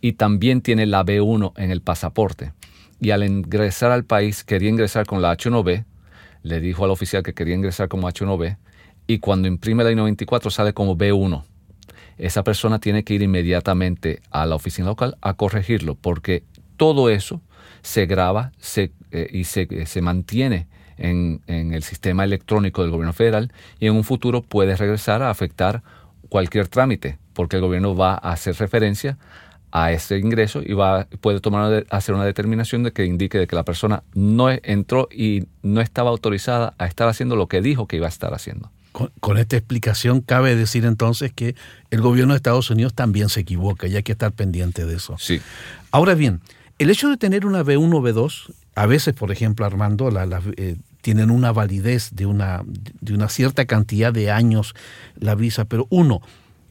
y 0.00 0.12
también 0.12 0.62
tiene 0.62 0.86
la 0.86 1.04
B1 1.04 1.52
en 1.56 1.70
el 1.70 1.80
pasaporte. 1.80 2.52
Y 3.00 3.10
al 3.10 3.24
ingresar 3.24 3.92
al 3.92 4.04
país, 4.04 4.44
quería 4.44 4.68
ingresar 4.68 5.06
con 5.06 5.22
la 5.22 5.36
H1B, 5.36 5.84
le 6.42 6.60
dijo 6.60 6.84
al 6.84 6.90
oficial 6.90 7.22
que 7.22 7.34
quería 7.34 7.54
ingresar 7.54 7.88
como 7.88 8.08
H1B, 8.08 8.56
y 9.06 9.18
cuando 9.18 9.48
imprime 9.48 9.84
la 9.84 9.92
I-94 9.92 10.50
sale 10.50 10.72
como 10.72 10.96
B1. 10.96 11.44
Esa 12.20 12.44
persona 12.44 12.78
tiene 12.78 13.02
que 13.02 13.14
ir 13.14 13.22
inmediatamente 13.22 14.20
a 14.30 14.46
la 14.46 14.54
oficina 14.54 14.88
local 14.88 15.16
a 15.22 15.34
corregirlo, 15.34 15.94
porque 15.94 16.44
todo 16.76 17.08
eso 17.08 17.40
se 17.82 18.06
graba 18.06 18.52
eh, 18.76 18.90
y 19.32 19.44
se, 19.44 19.66
eh, 19.70 19.86
se 19.86 20.02
mantiene 20.02 20.66
en, 20.98 21.40
en, 21.46 21.72
el 21.72 21.82
sistema 21.82 22.24
electrónico 22.24 22.82
del 22.82 22.90
gobierno 22.90 23.14
federal 23.14 23.52
y 23.78 23.86
en 23.86 23.94
un 23.94 24.04
futuro 24.04 24.42
puede 24.42 24.76
regresar 24.76 25.22
a 25.22 25.30
afectar 25.30 25.82
cualquier 26.28 26.68
trámite, 26.68 27.18
porque 27.32 27.56
el 27.56 27.62
gobierno 27.62 27.96
va 27.96 28.12
a 28.12 28.32
hacer 28.32 28.54
referencia 28.56 29.16
a 29.72 29.92
ese 29.92 30.18
ingreso 30.18 30.62
y 30.64 30.74
va, 30.74 31.06
puede 31.20 31.40
tomar 31.40 31.86
hacer 31.90 32.14
una 32.14 32.24
determinación 32.24 32.82
de 32.82 32.92
que 32.92 33.04
indique 33.04 33.38
de 33.38 33.46
que 33.46 33.56
la 33.56 33.64
persona 33.64 34.02
no 34.14 34.50
entró 34.50 35.08
y 35.10 35.44
no 35.62 35.80
estaba 35.80 36.10
autorizada 36.10 36.74
a 36.78 36.86
estar 36.86 37.08
haciendo 37.08 37.36
lo 37.36 37.46
que 37.46 37.60
dijo 37.60 37.86
que 37.86 37.96
iba 37.96 38.06
a 38.06 38.10
estar 38.10 38.34
haciendo. 38.34 38.70
Con, 38.92 39.10
con, 39.20 39.38
esta 39.38 39.56
explicación 39.56 40.20
cabe 40.20 40.56
decir 40.56 40.84
entonces 40.84 41.32
que 41.32 41.54
el 41.90 42.00
gobierno 42.00 42.34
de 42.34 42.38
Estados 42.38 42.70
Unidos 42.70 42.94
también 42.94 43.28
se 43.28 43.40
equivoca 43.40 43.86
y 43.86 43.96
hay 43.96 44.02
que 44.02 44.12
estar 44.12 44.32
pendiente 44.32 44.84
de 44.84 44.96
eso. 44.96 45.16
Sí. 45.18 45.40
Ahora 45.92 46.14
bien, 46.14 46.40
el 46.80 46.88
hecho 46.88 47.08
de 47.08 47.16
tener 47.18 47.44
una 47.44 47.62
B1 47.62 47.94
o 47.94 48.00
B2, 48.00 48.54
a 48.74 48.86
veces, 48.86 49.14
por 49.14 49.30
ejemplo, 49.30 49.66
Armando, 49.66 50.10
eh, 50.56 50.76
tienen 51.02 51.30
una 51.30 51.52
validez 51.52 52.10
de 52.12 52.24
una, 52.24 52.62
de 52.64 53.12
una 53.12 53.28
cierta 53.28 53.66
cantidad 53.66 54.12
de 54.12 54.30
años 54.30 54.74
la 55.18 55.34
visa, 55.34 55.66
pero 55.66 55.86
uno, 55.90 56.22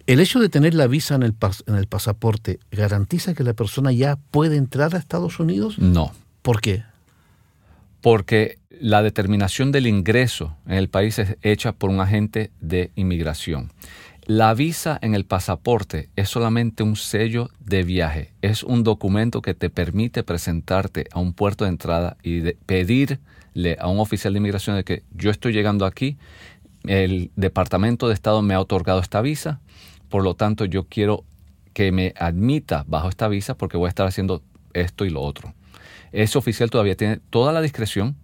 el 0.08 0.20
hecho 0.20 0.40
de 0.40 0.50
tener 0.50 0.74
la 0.74 0.88
visa 0.88 1.14
en 1.14 1.22
el, 1.22 1.36
en 1.68 1.76
el 1.76 1.86
pasaporte 1.86 2.60
garantiza 2.72 3.36
que 3.36 3.44
la 3.44 3.54
persona 3.54 3.92
ya 3.92 4.18
puede 4.32 4.58
entrar 4.58 4.96
a 4.96 4.98
Estados 4.98 5.40
Unidos? 5.40 5.78
No. 5.78 6.12
¿Por 6.42 6.62
qué? 6.62 6.84
Porque 8.02 8.60
la 8.80 9.04
determinación 9.04 9.72
del 9.72 9.88
ingreso 9.88 10.56
en 10.66 10.76
el 10.76 10.90
país 10.90 11.20
es 11.20 11.38
hecha 11.42 11.74
por 11.74 11.90
un 11.90 12.00
agente 12.00 12.52
de 12.62 12.92
inmigración. 12.96 13.72
La 14.26 14.54
visa 14.54 15.00
en 15.02 15.16
el 15.16 15.26
pasaporte 15.26 16.10
es 16.16 16.30
solamente 16.30 16.84
un 16.84 16.96
sello 16.96 17.50
de 17.60 17.84
viaje, 17.84 18.32
es 18.44 18.62
un 18.62 18.84
documento 18.84 19.42
que 19.42 19.56
te 19.56 19.72
permite 19.72 20.22
presentarte 20.22 21.08
a 21.12 21.20
un 21.20 21.34
puerto 21.34 21.64
de 21.66 21.72
entrada 21.72 22.16
y 22.22 22.42
pedirle 22.68 23.78
a 23.80 23.88
un 23.88 24.00
oficial 24.00 24.34
de 24.34 24.38
inmigración 24.38 24.76
de 24.76 24.84
que 24.84 25.02
yo 25.16 25.32
estoy 25.32 25.52
llegando 25.52 25.86
aquí, 25.88 26.18
el 26.86 27.32
Departamento 27.36 28.08
de 28.08 28.14
Estado 28.14 28.44
me 28.44 28.54
ha 28.54 28.60
otorgado 28.60 29.00
esta 29.00 29.20
visa, 29.22 29.62
por 30.10 30.24
lo 30.24 30.36
tanto 30.36 30.66
yo 30.66 30.86
quiero 30.86 31.24
que 31.74 31.92
me 31.92 32.14
admita 32.16 32.86
bajo 32.88 33.10
esta 33.10 33.28
visa 33.30 33.58
porque 33.58 33.78
voy 33.78 33.88
a 33.88 33.90
estar 33.90 34.06
haciendo 34.06 34.44
esto 34.74 35.06
y 35.06 35.10
lo 35.10 35.22
otro. 35.22 35.56
Ese 36.12 36.38
oficial 36.38 36.70
todavía 36.70 36.96
tiene 36.96 37.20
toda 37.30 37.52
la 37.52 37.62
discreción 37.62 38.16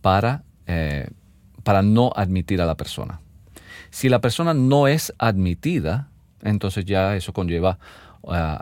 para, 0.00 0.44
eh, 0.66 1.08
para 1.64 1.82
no 1.82 2.12
admitir 2.14 2.60
a 2.60 2.66
la 2.66 2.76
persona. 2.76 3.20
Si 3.90 4.08
la 4.08 4.20
persona 4.20 4.54
no 4.54 4.88
es 4.88 5.12
admitida, 5.18 6.08
entonces 6.42 6.84
ya 6.84 7.16
eso 7.16 7.32
conlleva 7.32 7.78
uh, 8.22 8.56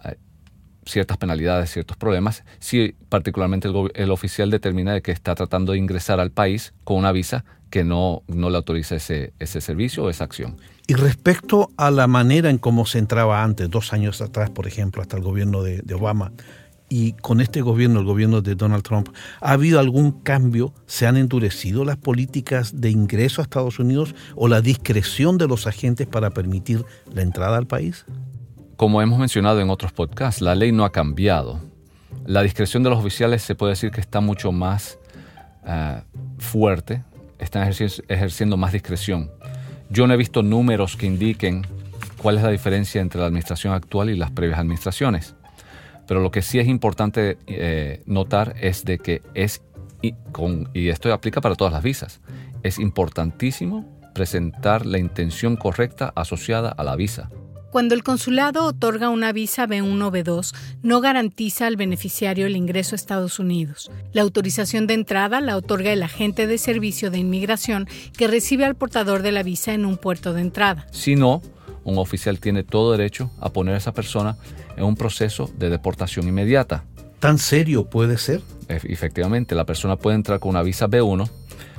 ciertas 0.87 1.17
penalidades, 1.17 1.71
ciertos 1.71 1.97
problemas. 1.97 2.45
Si 2.59 2.95
particularmente 3.09 3.69
el, 3.95 4.11
oficial 4.11 4.51
determina 4.51 4.93
de 4.93 5.03
que 5.03 5.13
está 5.13 5.35
tratando 5.35 5.73
de 5.73 5.79
ingresar 5.79 6.21
al 6.21 6.31
país 6.31 6.73
con 6.85 6.99
una 6.99 7.13
visa 7.13 7.45
que 7.71 7.85
no, 7.85 8.23
no 8.29 8.51
le 8.51 8.57
autoriza 8.57 8.97
ese, 8.97 9.33
ese 9.39 9.61
servicio 9.61 10.05
o 10.05 10.11
esa 10.11 10.25
acción. 10.25 10.57
Y 10.87 10.95
respecto 10.95 11.71
a 11.77 11.91
la 11.91 12.07
manera 12.07 12.51
en 12.51 12.59
cómo 12.59 12.87
se 12.87 12.99
entraba 12.99 13.43
antes, 13.43 13.71
dos 13.71 13.93
años 13.93 14.21
atrás, 14.21 14.51
por 14.51 14.67
ejemplo, 14.67 15.03
hasta 15.03 15.17
el 15.17 15.23
gobierno 15.23 15.63
de 15.63 15.95
Obama, 15.95 16.33
y 16.97 17.15
con 17.15 17.41
este 17.41 17.61
gobierno, 17.61 17.99
el 17.99 18.07
gobierno 18.07 18.41
de 18.41 18.55
Donald 18.55 18.85
Trump, 18.85 19.09
¿ha 19.41 19.51
habido 19.51 19.81
algún 19.81 20.13
cambio? 20.13 20.73
¿Se 20.87 21.09
han 21.09 21.17
endurecido 21.17 21.85
las 21.85 21.97
políticas 21.97 22.81
de 22.81 22.89
ingreso 22.89 23.41
a 23.41 23.43
Estados 23.43 23.81
Unidos 23.81 24.15
o 24.37 24.47
la 24.47 24.61
discreción 24.61 25.37
de 25.37 25.49
los 25.49 25.67
agentes 25.67 26.07
para 26.07 26.31
permitir 26.31 26.85
la 27.13 27.23
entrada 27.23 27.57
al 27.57 27.67
país? 27.67 28.07
Como 28.77 29.03
hemos 29.03 29.19
mencionado 29.19 29.61
en 29.61 29.71
otros 29.71 29.91
podcasts, 29.91 30.41
la 30.41 30.55
ley 30.55 30.71
no 30.71 30.85
ha 30.85 30.93
cambiado. 30.93 31.59
La 32.27 32.43
discreción 32.43 32.85
de 32.85 32.91
los 32.91 33.01
oficiales 33.01 33.43
se 33.43 33.57
puede 33.57 33.73
decir 33.73 33.91
que 33.91 34.01
está 34.01 34.21
mucho 34.21 34.53
más 34.53 34.97
uh, 35.65 36.01
fuerte, 36.39 37.03
están 37.41 37.69
ejerciendo 38.07 38.57
más 38.57 38.73
discreción. 38.73 39.33
Yo 39.91 40.07
no 40.07 40.15
he 40.15 40.17
visto 40.17 40.45
números 40.45 40.97
que 40.97 41.07
indiquen 41.07 41.67
cuál 42.19 42.37
es 42.37 42.45
la 42.45 42.51
diferencia 42.51 43.01
entre 43.01 43.21
la 43.21 43.27
administración 43.27 43.75
actual 43.75 44.11
y 44.11 44.17
las 44.17 44.31
previas 44.31 44.61
administraciones. 44.61 45.35
Pero 46.07 46.21
lo 46.21 46.31
que 46.31 46.43
sí 46.43 46.59
es 46.59 46.69
importante 46.69 47.39
eh, 47.47 48.03
notar 48.07 48.55
es 48.61 48.85
de 48.85 48.99
que 48.99 49.23
es, 49.35 49.63
y, 50.03 50.13
con, 50.33 50.69
y 50.75 50.89
esto 50.89 51.13
aplica 51.13 51.41
para 51.41 51.55
todas 51.55 51.73
las 51.73 51.83
visas, 51.83 52.21
es 52.63 52.79
importantísimo 52.79 53.95
presentar 54.15 54.87
la 54.87 54.99
intención 54.99 55.57
correcta 55.57 56.13
asociada 56.15 56.71
a 56.71 56.85
la 56.85 56.97
visa. 56.97 57.31
Cuando 57.75 57.97
el 57.97 58.05
consulado 58.05 58.67
otorga 58.67 59.09
una 59.09 59.33
visa 59.33 59.67
B1 59.67 60.01
o 60.01 60.13
B2, 60.13 60.55
no 60.85 61.01
garantiza 61.01 61.67
al 61.67 61.75
beneficiario 61.75 62.47
el 62.47 62.55
ingreso 62.55 62.95
a 62.95 62.97
Estados 62.97 63.41
Unidos. 63.41 63.91
La 64.13 64.23
autorización 64.23 64.87
de 64.87 64.95
entrada 64.95 65.41
la 65.41 65.57
otorga 65.57 65.93
el 65.93 66.05
agente 66.05 66.47
de 66.47 66.59
servicio 66.59 67.11
de 67.11 67.19
inmigración 67.19 67.89
que 68.17 68.29
recibe 68.29 68.65
al 68.65 68.77
portador 68.77 69.23
de 69.23 69.33
la 69.33 69.43
visa 69.43 69.75
en 69.75 69.87
un 69.87 69.97
puerto 69.97 70.33
de 70.33 70.43
entrada. 70.43 70.87
Si 70.93 71.17
no, 71.17 71.43
un 71.83 71.99
oficial 71.99 72.39
tiene 72.39 72.63
todo 72.63 72.93
derecho 72.93 73.33
a 73.41 73.53
poner 73.53 73.75
a 73.75 73.79
esa 73.79 73.93
persona 73.93 74.37
en 74.77 74.85
un 74.85 74.97
proceso 74.97 75.51
de 75.57 75.71
deportación 75.71 76.29
inmediata. 76.29 76.85
¿Tan 77.21 77.39
serio 77.39 77.87
puede 77.89 78.19
ser? 78.19 78.43
Efectivamente, 78.69 79.55
la 79.55 79.65
persona 79.65 79.97
puede 79.97 80.17
entrar 80.17 80.41
con 80.41 80.51
una 80.51 80.63
visa 80.63 80.89
B1 80.89 81.29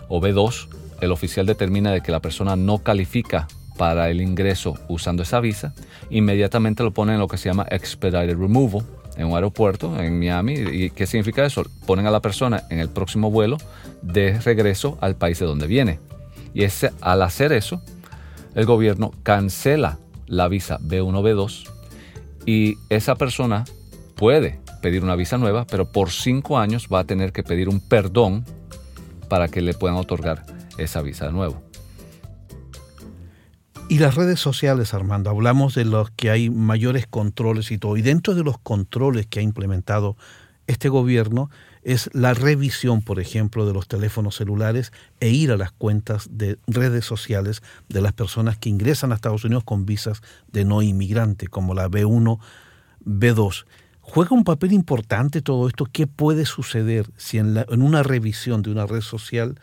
o 0.07 0.21
B2. 0.21 0.67
El 1.01 1.11
oficial 1.11 1.45
determina 1.45 1.91
de 1.91 2.01
que 2.01 2.11
la 2.11 2.19
persona 2.19 2.55
no 2.55 2.79
califica 2.79 3.47
para 3.77 4.09
el 4.09 4.21
ingreso 4.21 4.75
usando 4.87 5.23
esa 5.23 5.39
visa, 5.39 5.73
inmediatamente 6.09 6.83
lo 6.83 6.93
ponen 6.93 7.15
en 7.15 7.21
lo 7.21 7.27
que 7.27 7.37
se 7.37 7.49
llama 7.49 7.67
expedited 7.69 8.37
removal 8.37 8.85
en 9.17 9.27
un 9.27 9.35
aeropuerto 9.35 9.99
en 9.99 10.19
Miami. 10.19 10.53
¿Y 10.53 10.89
qué 10.91 11.05
significa 11.05 11.45
eso? 11.45 11.63
Ponen 11.85 12.07
a 12.07 12.11
la 12.11 12.21
persona 12.21 12.63
en 12.69 12.79
el 12.79 12.89
próximo 12.89 13.31
vuelo 13.31 13.57
de 14.01 14.39
regreso 14.39 14.97
al 15.01 15.15
país 15.15 15.39
de 15.39 15.45
donde 15.45 15.67
viene. 15.67 15.99
Y 16.53 16.63
ese, 16.63 16.91
al 17.01 17.21
hacer 17.21 17.51
eso, 17.51 17.81
el 18.55 18.65
gobierno 18.65 19.11
cancela 19.23 19.99
la 20.27 20.47
visa 20.47 20.79
B1, 20.79 21.21
B2 21.21 21.74
y 22.45 22.77
esa 22.89 23.15
persona 23.15 23.65
puede 24.15 24.59
pedir 24.81 25.03
una 25.03 25.15
visa 25.15 25.37
nueva, 25.37 25.65
pero 25.65 25.91
por 25.91 26.11
cinco 26.11 26.57
años 26.57 26.87
va 26.93 26.99
a 26.99 27.03
tener 27.03 27.31
que 27.31 27.43
pedir 27.43 27.69
un 27.69 27.79
perdón 27.79 28.45
para 29.29 29.47
que 29.47 29.61
le 29.61 29.73
puedan 29.73 29.97
otorgar 29.97 30.45
esa 30.77 31.01
visa 31.01 31.25
de 31.25 31.31
nuevo. 31.31 31.61
Y 33.87 33.99
las 33.99 34.15
redes 34.15 34.39
sociales, 34.39 34.93
Armando, 34.95 35.29
hablamos 35.29 35.75
de 35.75 35.85
los 35.85 36.09
que 36.11 36.31
hay 36.31 36.49
mayores 36.49 37.05
controles 37.05 37.71
y 37.71 37.77
todo. 37.77 37.97
Y 37.97 38.01
dentro 38.01 38.33
de 38.33 38.43
los 38.43 38.57
controles 38.57 39.27
que 39.27 39.39
ha 39.39 39.43
implementado 39.43 40.17
este 40.65 40.89
gobierno 40.89 41.51
es 41.85 42.09
la 42.13 42.33
revisión, 42.33 43.01
por 43.01 43.21
ejemplo, 43.21 43.65
de 43.65 43.73
los 43.73 43.87
teléfonos 43.87 44.35
celulares 44.35 44.91
e 45.21 45.29
ir 45.29 45.51
a 45.51 45.57
las 45.57 45.71
cuentas 45.71 46.27
de 46.31 46.57
redes 46.67 47.05
sociales 47.05 47.63
de 47.87 48.01
las 48.01 48.11
personas 48.11 48.57
que 48.57 48.69
ingresan 48.69 49.11
a 49.11 49.15
Estados 49.15 49.45
Unidos 49.45 49.63
con 49.63 49.85
visas 49.85 50.21
de 50.51 50.65
no 50.65 50.81
inmigrante, 50.81 51.47
como 51.47 51.73
la 51.73 51.87
B1, 51.87 52.39
B2. 53.05 53.65
¿Juega 54.01 54.35
un 54.35 54.43
papel 54.43 54.73
importante 54.73 55.41
todo 55.41 55.67
esto? 55.67 55.85
¿Qué 55.85 56.07
puede 56.07 56.45
suceder 56.45 57.07
si 57.15 57.37
en, 57.37 57.55
en 57.57 57.81
una 57.81 58.03
revisión 58.03 58.61
de 58.61 58.71
una 58.71 58.85
red 58.85 59.01
social 59.01 59.55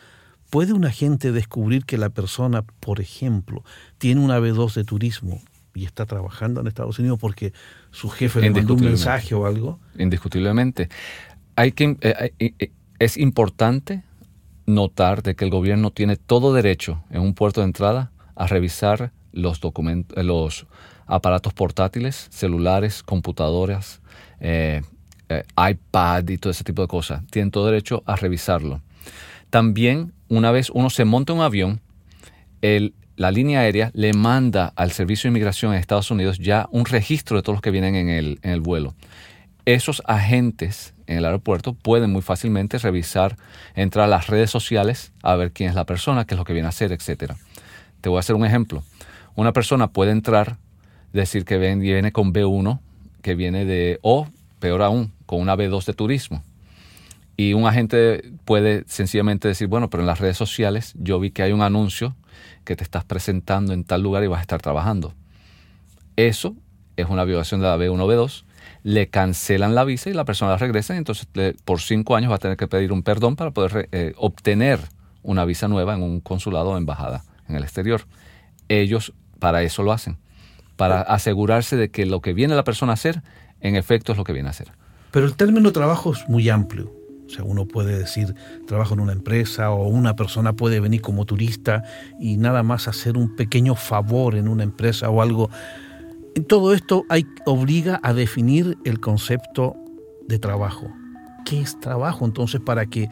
¿Puede 0.52 0.74
un 0.74 0.84
agente 0.84 1.32
descubrir 1.32 1.86
que 1.86 1.96
la 1.96 2.10
persona, 2.10 2.60
por 2.60 3.00
ejemplo, 3.00 3.64
tiene 3.96 4.20
una 4.20 4.38
B2 4.38 4.74
de 4.74 4.84
turismo 4.84 5.40
y 5.74 5.86
está 5.86 6.04
trabajando 6.04 6.60
en 6.60 6.66
Estados 6.66 6.98
Unidos 6.98 7.18
porque 7.18 7.54
su 7.90 8.10
jefe 8.10 8.42
le 8.42 8.50
mandó 8.50 8.74
un 8.74 8.84
mensaje 8.84 9.34
o 9.34 9.46
algo? 9.46 9.80
Indiscutiblemente. 9.98 10.90
Hay 11.56 11.72
que, 11.72 11.96
eh, 12.00 12.32
eh, 12.38 12.54
eh, 12.58 12.70
es 12.98 13.16
importante 13.16 14.02
notar 14.66 15.22
de 15.22 15.34
que 15.34 15.44
el 15.44 15.50
gobierno 15.50 15.90
tiene 15.90 16.16
todo 16.16 16.54
derecho 16.54 17.02
en 17.10 17.20
un 17.20 17.34
puerto 17.34 17.60
de 17.60 17.66
entrada 17.66 18.10
a 18.36 18.46
revisar 18.46 19.12
los 19.32 19.60
documentos, 19.60 20.24
los 20.24 20.66
aparatos 21.06 21.52
portátiles, 21.52 22.28
celulares, 22.30 23.02
computadoras, 23.02 24.00
iPad 24.40 26.28
y 26.28 26.38
todo 26.38 26.50
ese 26.50 26.64
tipo 26.64 26.82
de 26.82 26.88
cosas. 26.88 27.22
Tienen 27.30 27.50
todo 27.50 27.66
derecho 27.66 28.02
a 28.06 28.16
revisarlo. 28.16 28.80
También 29.50 30.12
una 30.28 30.52
vez 30.52 30.70
uno 30.70 30.90
se 30.90 31.04
monta 31.04 31.32
un 31.32 31.40
avión, 31.40 31.80
la 33.16 33.30
línea 33.30 33.60
aérea 33.60 33.90
le 33.94 34.12
manda 34.12 34.72
al 34.76 34.92
Servicio 34.92 35.28
de 35.28 35.32
Inmigración 35.32 35.72
en 35.72 35.80
Estados 35.80 36.10
Unidos 36.10 36.38
ya 36.38 36.68
un 36.70 36.86
registro 36.86 37.36
de 37.36 37.42
todos 37.42 37.56
los 37.56 37.62
que 37.62 37.70
vienen 37.70 37.94
en 37.96 38.08
el, 38.08 38.38
en 38.42 38.50
el 38.52 38.60
vuelo. 38.60 38.94
Esos 39.64 40.02
agentes 40.06 40.92
en 41.06 41.18
el 41.18 41.24
aeropuerto 41.24 41.74
pueden 41.74 42.10
muy 42.10 42.22
fácilmente 42.22 42.78
revisar, 42.78 43.36
entrar 43.74 44.06
a 44.06 44.08
las 44.08 44.26
redes 44.26 44.50
sociales 44.50 45.12
a 45.22 45.36
ver 45.36 45.52
quién 45.52 45.68
es 45.68 45.76
la 45.76 45.86
persona, 45.86 46.24
qué 46.24 46.34
es 46.34 46.38
lo 46.38 46.44
que 46.44 46.52
viene 46.52 46.66
a 46.66 46.70
hacer, 46.70 46.90
etc. 46.90 47.34
Te 48.00 48.08
voy 48.08 48.16
a 48.16 48.20
hacer 48.20 48.34
un 48.34 48.44
ejemplo. 48.44 48.82
Una 49.36 49.52
persona 49.52 49.92
puede 49.92 50.10
entrar, 50.10 50.58
decir 51.12 51.44
que 51.44 51.58
viene 51.58 52.10
con 52.10 52.32
B1, 52.32 52.80
que 53.22 53.36
viene 53.36 53.64
de, 53.64 54.00
o 54.02 54.26
peor 54.58 54.82
aún, 54.82 55.12
con 55.26 55.40
una 55.40 55.56
B2 55.56 55.84
de 55.84 55.92
turismo. 55.92 56.42
Y 57.36 57.54
un 57.54 57.66
agente 57.66 58.32
puede 58.44 58.84
sencillamente 58.88 59.48
decir, 59.48 59.68
bueno, 59.68 59.90
pero 59.90 60.02
en 60.02 60.06
las 60.08 60.18
redes 60.18 60.36
sociales 60.36 60.92
yo 60.96 61.20
vi 61.20 61.30
que 61.30 61.42
hay 61.42 61.52
un 61.52 61.62
anuncio 61.62 62.16
que 62.64 62.74
te 62.74 62.82
estás 62.82 63.04
presentando 63.04 63.72
en 63.72 63.84
tal 63.84 64.02
lugar 64.02 64.24
y 64.24 64.26
vas 64.26 64.38
a 64.38 64.42
estar 64.42 64.60
trabajando. 64.60 65.14
Eso 66.16 66.56
es 66.96 67.06
una 67.08 67.24
violación 67.24 67.60
de 67.60 67.68
la 67.68 67.76
B1 67.76 68.06
B2. 68.06 68.44
Le 68.82 69.08
cancelan 69.08 69.74
la 69.74 69.84
visa 69.84 70.10
y 70.10 70.12
la 70.12 70.24
persona 70.24 70.52
la 70.52 70.58
regresa 70.58 70.94
y 70.94 70.98
entonces 70.98 71.26
por 71.64 71.80
cinco 71.80 72.16
años 72.16 72.30
va 72.30 72.36
a 72.36 72.38
tener 72.38 72.56
que 72.56 72.66
pedir 72.66 72.92
un 72.92 73.02
perdón 73.02 73.36
para 73.36 73.52
poder 73.52 73.88
eh, 73.92 74.12
obtener 74.16 74.80
una 75.22 75.44
visa 75.44 75.68
nueva 75.68 75.94
en 75.94 76.02
un 76.02 76.20
consulado 76.20 76.70
o 76.70 76.76
embajada 76.76 77.24
en 77.48 77.56
el 77.56 77.62
exterior. 77.62 78.02
Ellos 78.68 79.12
para 79.38 79.62
eso 79.62 79.82
lo 79.82 79.92
hacen, 79.92 80.18
para 80.76 81.02
asegurarse 81.02 81.76
de 81.76 81.90
que 81.90 82.06
lo 82.06 82.20
que 82.20 82.32
viene 82.32 82.54
la 82.54 82.64
persona 82.64 82.92
a 82.92 82.94
hacer, 82.94 83.22
en 83.60 83.76
efecto 83.76 84.12
es 84.12 84.18
lo 84.18 84.24
que 84.24 84.32
viene 84.32 84.48
a 84.48 84.50
hacer. 84.50 84.72
Pero 85.10 85.26
el 85.26 85.36
término 85.36 85.72
trabajo 85.72 86.12
es 86.12 86.28
muy 86.28 86.48
amplio. 86.48 86.92
O 87.26 87.34
sea, 87.34 87.44
uno 87.44 87.66
puede 87.66 87.98
decir, 87.98 88.34
trabajo 88.66 88.94
en 88.94 89.00
una 89.00 89.12
empresa 89.12 89.70
o 89.70 89.86
una 89.88 90.16
persona 90.16 90.52
puede 90.52 90.80
venir 90.80 91.00
como 91.00 91.24
turista 91.24 91.82
y 92.20 92.36
nada 92.36 92.62
más 92.62 92.88
hacer 92.88 93.16
un 93.16 93.36
pequeño 93.36 93.74
favor 93.74 94.34
en 94.34 94.48
una 94.48 94.64
empresa 94.64 95.08
o 95.08 95.22
algo. 95.22 95.48
Todo 96.48 96.72
esto 96.72 97.04
obliga 97.46 98.00
a 98.02 98.14
definir 98.14 98.78
el 98.84 99.00
concepto 99.00 99.76
de 100.26 100.38
trabajo. 100.38 100.90
¿Qué 101.44 101.60
es 101.60 101.78
trabajo? 101.80 102.24
Entonces, 102.24 102.60
para 102.60 102.86
que 102.86 103.08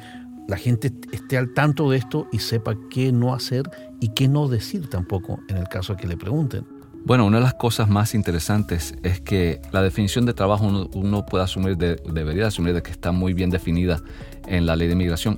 la 0.48 0.56
gente 0.56 0.92
esté 1.12 1.37
al 1.37 1.52
tanto 1.52 1.90
de 1.90 1.98
esto 1.98 2.26
y 2.33 2.38
sepa 2.38 2.74
qué 2.90 3.12
no 3.12 3.35
hacer 3.35 3.70
y 4.00 4.09
qué 4.09 4.26
no 4.26 4.48
decir 4.48 4.88
tampoco 4.88 5.40
en 5.48 5.59
el 5.59 5.68
caso 5.68 5.94
de 5.94 6.00
que 6.00 6.09
le 6.09 6.16
pregunten. 6.16 6.66
Bueno, 7.04 7.26
una 7.26 7.38
de 7.38 7.44
las 7.44 7.54
cosas 7.54 7.88
más 7.88 8.14
interesantes 8.14 8.94
es 9.02 9.20
que 9.20 9.61
la 9.72 9.83
definición 9.83 10.26
de 10.26 10.35
trabajo 10.35 10.66
uno, 10.92 11.26
puede 11.26 11.44
asumir, 11.44 11.76
debería 11.76 12.46
asumir 12.46 12.74
de 12.74 12.83
que 12.83 12.90
está 12.90 13.12
muy 13.12 13.33
bien 13.33 13.50
definida 13.50 14.02
en 14.46 14.66
la 14.66 14.76
ley 14.76 14.87
de 14.87 14.94
inmigración 14.94 15.37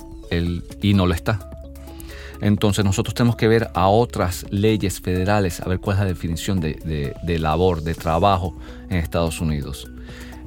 y 0.81 0.95
no 0.95 1.07
lo 1.07 1.15
está. 1.15 1.51
Entonces 2.43 2.85
nosotros 2.85 3.15
tenemos 3.15 3.37
que 3.37 3.47
ver 3.47 3.71
a 3.73 3.87
otras 3.87 4.45
leyes 4.51 5.01
federales 5.01 5.61
a 5.61 5.69
ver 5.69 5.79
cuál 5.79 5.97
es 5.97 6.03
la 6.03 6.09
definición 6.09 6.61
de, 6.61 7.39
labor, 7.39 7.83
de 7.83 7.95
trabajo 7.95 8.59
en 8.91 8.97
Estados 8.97 9.41
Unidos. 9.41 9.89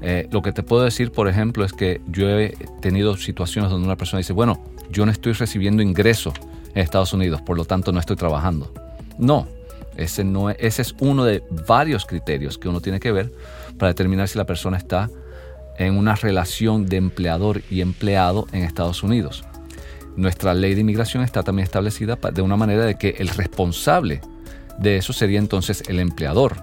Eh, 0.02 0.28
lo 0.30 0.42
que 0.42 0.52
te 0.52 0.62
puedo 0.62 0.84
decir, 0.84 1.14
por 1.14 1.30
ejemplo, 1.30 1.64
es 1.64 1.72
que 1.72 2.02
yo 2.10 2.30
he 2.30 2.54
tenido 2.82 3.16
situaciones 3.16 3.72
donde 3.72 3.88
una 3.88 3.96
persona 3.96 4.18
dice, 4.18 4.34
bueno, 4.34 4.62
yo 4.92 5.06
no 5.06 5.12
estoy 5.12 5.32
recibiendo 5.32 5.82
ingreso 5.82 6.34
en 6.74 6.82
Estados 6.82 7.14
Unidos, 7.14 7.42
por 7.42 7.56
lo 7.56 7.64
tanto 7.64 7.94
no 7.94 8.02
estoy 8.02 8.18
trabajando. 8.18 8.74
No, 9.18 9.48
ese, 9.96 10.26
no 10.26 10.50
es, 10.50 10.58
ese 10.60 10.82
es 10.82 10.96
uno 11.00 11.24
de 11.24 11.44
varios 11.66 12.06
criterios 12.06 12.58
que 12.58 12.68
uno 12.68 12.82
tiene 12.82 13.00
que 13.00 13.14
ver 13.14 13.32
para 13.78 13.94
determinar 13.94 14.28
si 14.28 14.38
la 14.38 14.46
persona 14.46 14.76
está 14.76 15.10
en 15.78 15.98
una 15.98 16.16
relación 16.16 16.88
de 16.88 16.98
empleador 16.98 17.62
y 17.72 17.80
empleado 17.80 18.48
en 18.52 18.64
Estados 18.64 19.02
Unidos. 19.02 19.46
Nuestra 20.18 20.54
ley 20.54 20.76
de 20.76 20.82
inmigración 20.82 21.24
está 21.24 21.44
también 21.44 21.66
establecida 21.66 22.16
de 22.16 22.42
una 22.42 22.56
manera 22.56 22.86
de 22.86 22.96
que 22.96 23.16
el 23.18 23.28
responsable 23.30 24.22
de 24.78 24.98
eso 24.98 25.14
sería 25.14 25.40
entonces 25.40 25.84
el 25.88 26.00
empleador. 26.00 26.56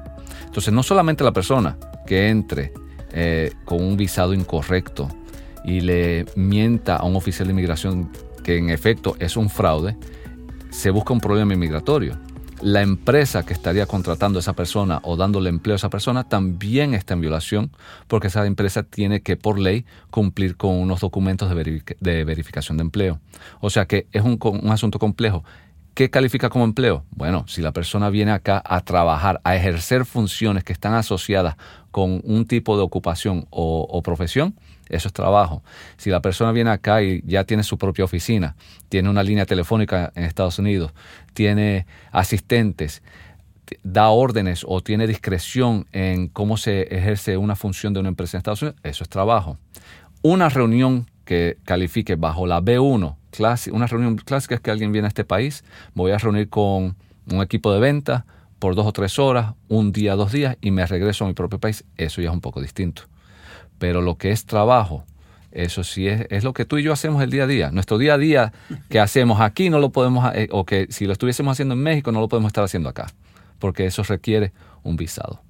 Entonces 0.47 0.73
no 0.73 0.83
solamente 0.83 1.25
la 1.25 1.33
persona 1.33 1.77
que 2.07 2.29
entre 2.29 2.73
eh, 3.13 3.53
con 3.65 3.83
un 3.83 3.97
visado 3.97 4.35
incorrecto 4.35 5.09
y 5.65 5.81
le 5.81 6.27
mienta 6.35 6.97
a 6.97 7.05
un 7.05 7.17
oficial 7.17 7.47
de 7.47 7.53
inmigración 7.53 8.11
que 8.43 8.57
en 8.57 8.71
efecto 8.71 9.17
es 9.19 9.37
un 9.37 9.49
fraude, 9.49 9.97
se 10.71 10.91
busca 10.91 11.13
un 11.13 11.21
problema 11.21 11.55
inmigratorio 11.55 12.19
la 12.63 12.81
empresa 12.81 13.45
que 13.45 13.53
estaría 13.53 13.87
contratando 13.87 14.39
a 14.39 14.41
esa 14.41 14.53
persona 14.53 15.01
o 15.03 15.17
dándole 15.17 15.51
empleo 15.51 15.75
a 15.75 15.77
esa 15.77 15.91
persona 15.91 16.25
también 16.25 16.95
está 16.95 17.15
en 17.15 17.21
violación 17.21 17.73
porque 18.07 18.29
esa 18.29 18.47
empresa 18.47 18.85
tiene 18.85 19.21
que 19.21 19.37
por 19.37 19.59
ley 19.59 19.85
cumplir 20.11 20.57
con 20.57 20.77
unos 20.77 21.01
documentos 21.01 21.51
de, 21.51 22.25
verificación 22.25 22.77
de 22.79 22.83
empleo. 22.83 23.21
O 23.61 23.71
sea 23.71 23.87
que 23.87 24.07
es 24.13 24.23
un, 24.23 24.39
asunto 24.71 24.99
complejo. 24.99 25.45
¿Qué 25.95 26.09
califica 26.09 26.49
como 26.49 26.65
empleo? 26.65 27.05
Bueno, 27.11 27.45
si 27.47 27.61
la 27.61 27.73
persona 27.73 28.09
viene 28.09 28.33
acá 28.33 28.63
a 28.65 28.81
trabajar, 28.81 29.41
a 29.45 29.57
ejercer 29.57 30.07
funciones 30.07 30.65
que 30.65 30.73
están 30.73 30.95
asociadas 30.95 31.57
con 31.91 32.23
un 32.25 32.47
tipo 32.47 32.77
de 32.79 32.83
ocupación 32.83 33.47
o 33.51 34.03
profesión, 34.03 34.55
eso 34.89 35.09
es 35.09 35.15
trabajo. 35.15 35.63
Si 35.97 36.11
la 36.11 36.21
persona 36.21 36.53
viene 36.53 36.71
acá 36.71 37.03
y 37.03 37.23
ya 37.27 37.45
tiene 37.45 37.63
su 37.63 37.79
propia 37.79 38.05
oficina, 38.05 38.57
tiene 38.89 39.11
una 39.11 39.23
línea 39.23 39.47
telefónica 39.47 40.13
en 40.15 40.25
Estados 40.25 40.59
Unidos, 40.59 40.93
tiene 41.35 41.87
asistentes, 42.11 43.03
da 43.83 44.09
órdenes 44.09 44.65
o 44.67 44.83
tiene 44.83 45.07
discreción 45.07 45.87
en 45.93 46.29
cómo 46.29 46.57
se 46.57 46.83
ejerce 46.95 47.37
una 47.37 47.57
función 47.57 47.95
de 47.95 48.01
una 48.01 48.11
empresa 48.11 48.37
en 48.37 48.41
Estados 48.41 48.63
Unidos, 48.63 48.81
eso 48.83 49.03
es 49.03 49.09
trabajo. 49.09 49.59
Una 50.23 50.49
reunión 50.49 51.07
que 51.25 51.57
califique 51.65 52.17
bajo 52.17 52.47
la 52.47 52.61
B1, 52.61 53.17
una 53.71 53.87
reunión 53.87 54.17
clásica 54.17 54.55
es 54.55 54.61
que 54.61 54.71
alguien 54.71 54.93
viene 54.93 55.07
a 55.07 55.09
este 55.09 55.25
país, 55.25 55.65
voy 55.95 56.13
a 56.13 56.19
reunir 56.19 56.49
con 56.49 56.97
un 57.31 57.43
equipo 57.43 57.73
de 57.73 57.81
venta 57.81 58.25
por 58.59 58.75
dos 58.75 58.87
o 58.87 58.93
tres 58.93 59.19
horas, 59.19 59.55
un 59.69 59.93
día, 59.93 60.15
dos 60.15 60.33
días, 60.33 60.57
y 60.61 60.71
me 60.71 60.87
regreso 60.87 61.25
a 61.25 61.29
mi 61.29 61.35
propio 61.35 61.59
país, 61.59 61.85
eso 61.97 62.21
ya 62.23 62.29
es 62.29 62.35
un 62.35 62.41
poco 62.41 62.61
distinto. 62.61 63.03
Pero 63.79 64.01
lo 64.01 64.17
que 64.17 64.31
es 64.31 64.45
trabajo, 64.47 65.05
eso 65.51 65.83
sí 65.83 66.07
es, 66.07 66.27
es 66.31 66.45
lo 66.45 66.53
que 66.53 66.65
tú 66.65 66.79
y 66.79 66.83
yo 66.83 66.93
hacemos 66.93 67.23
el 67.23 67.31
día 67.31 67.45
a 67.45 67.47
día. 67.47 67.71
Nuestro 67.73 67.99
día 67.99 68.15
a 68.15 68.19
día 68.19 68.53
que 68.89 69.01
hacemos 69.01 69.41
aquí 69.41 69.69
no 69.69 69.81
lo 69.81 69.91
podemos, 69.91 70.33
eh, 70.35 70.49
o 70.53 70.65
que 70.65 70.87
si 70.91 71.07
lo 71.07 71.13
estuviésemos 71.13 71.53
haciendo 71.53 71.75
en 71.75 71.83
México 71.83 72.13
no 72.13 72.21
lo 72.21 72.29
podemos 72.29 72.51
estar 72.51 72.63
haciendo 72.63 72.89
acá, 72.89 73.09
porque 73.59 73.87
eso 73.87 74.03
requiere 74.05 74.53
un 74.83 74.97
visado 74.97 75.43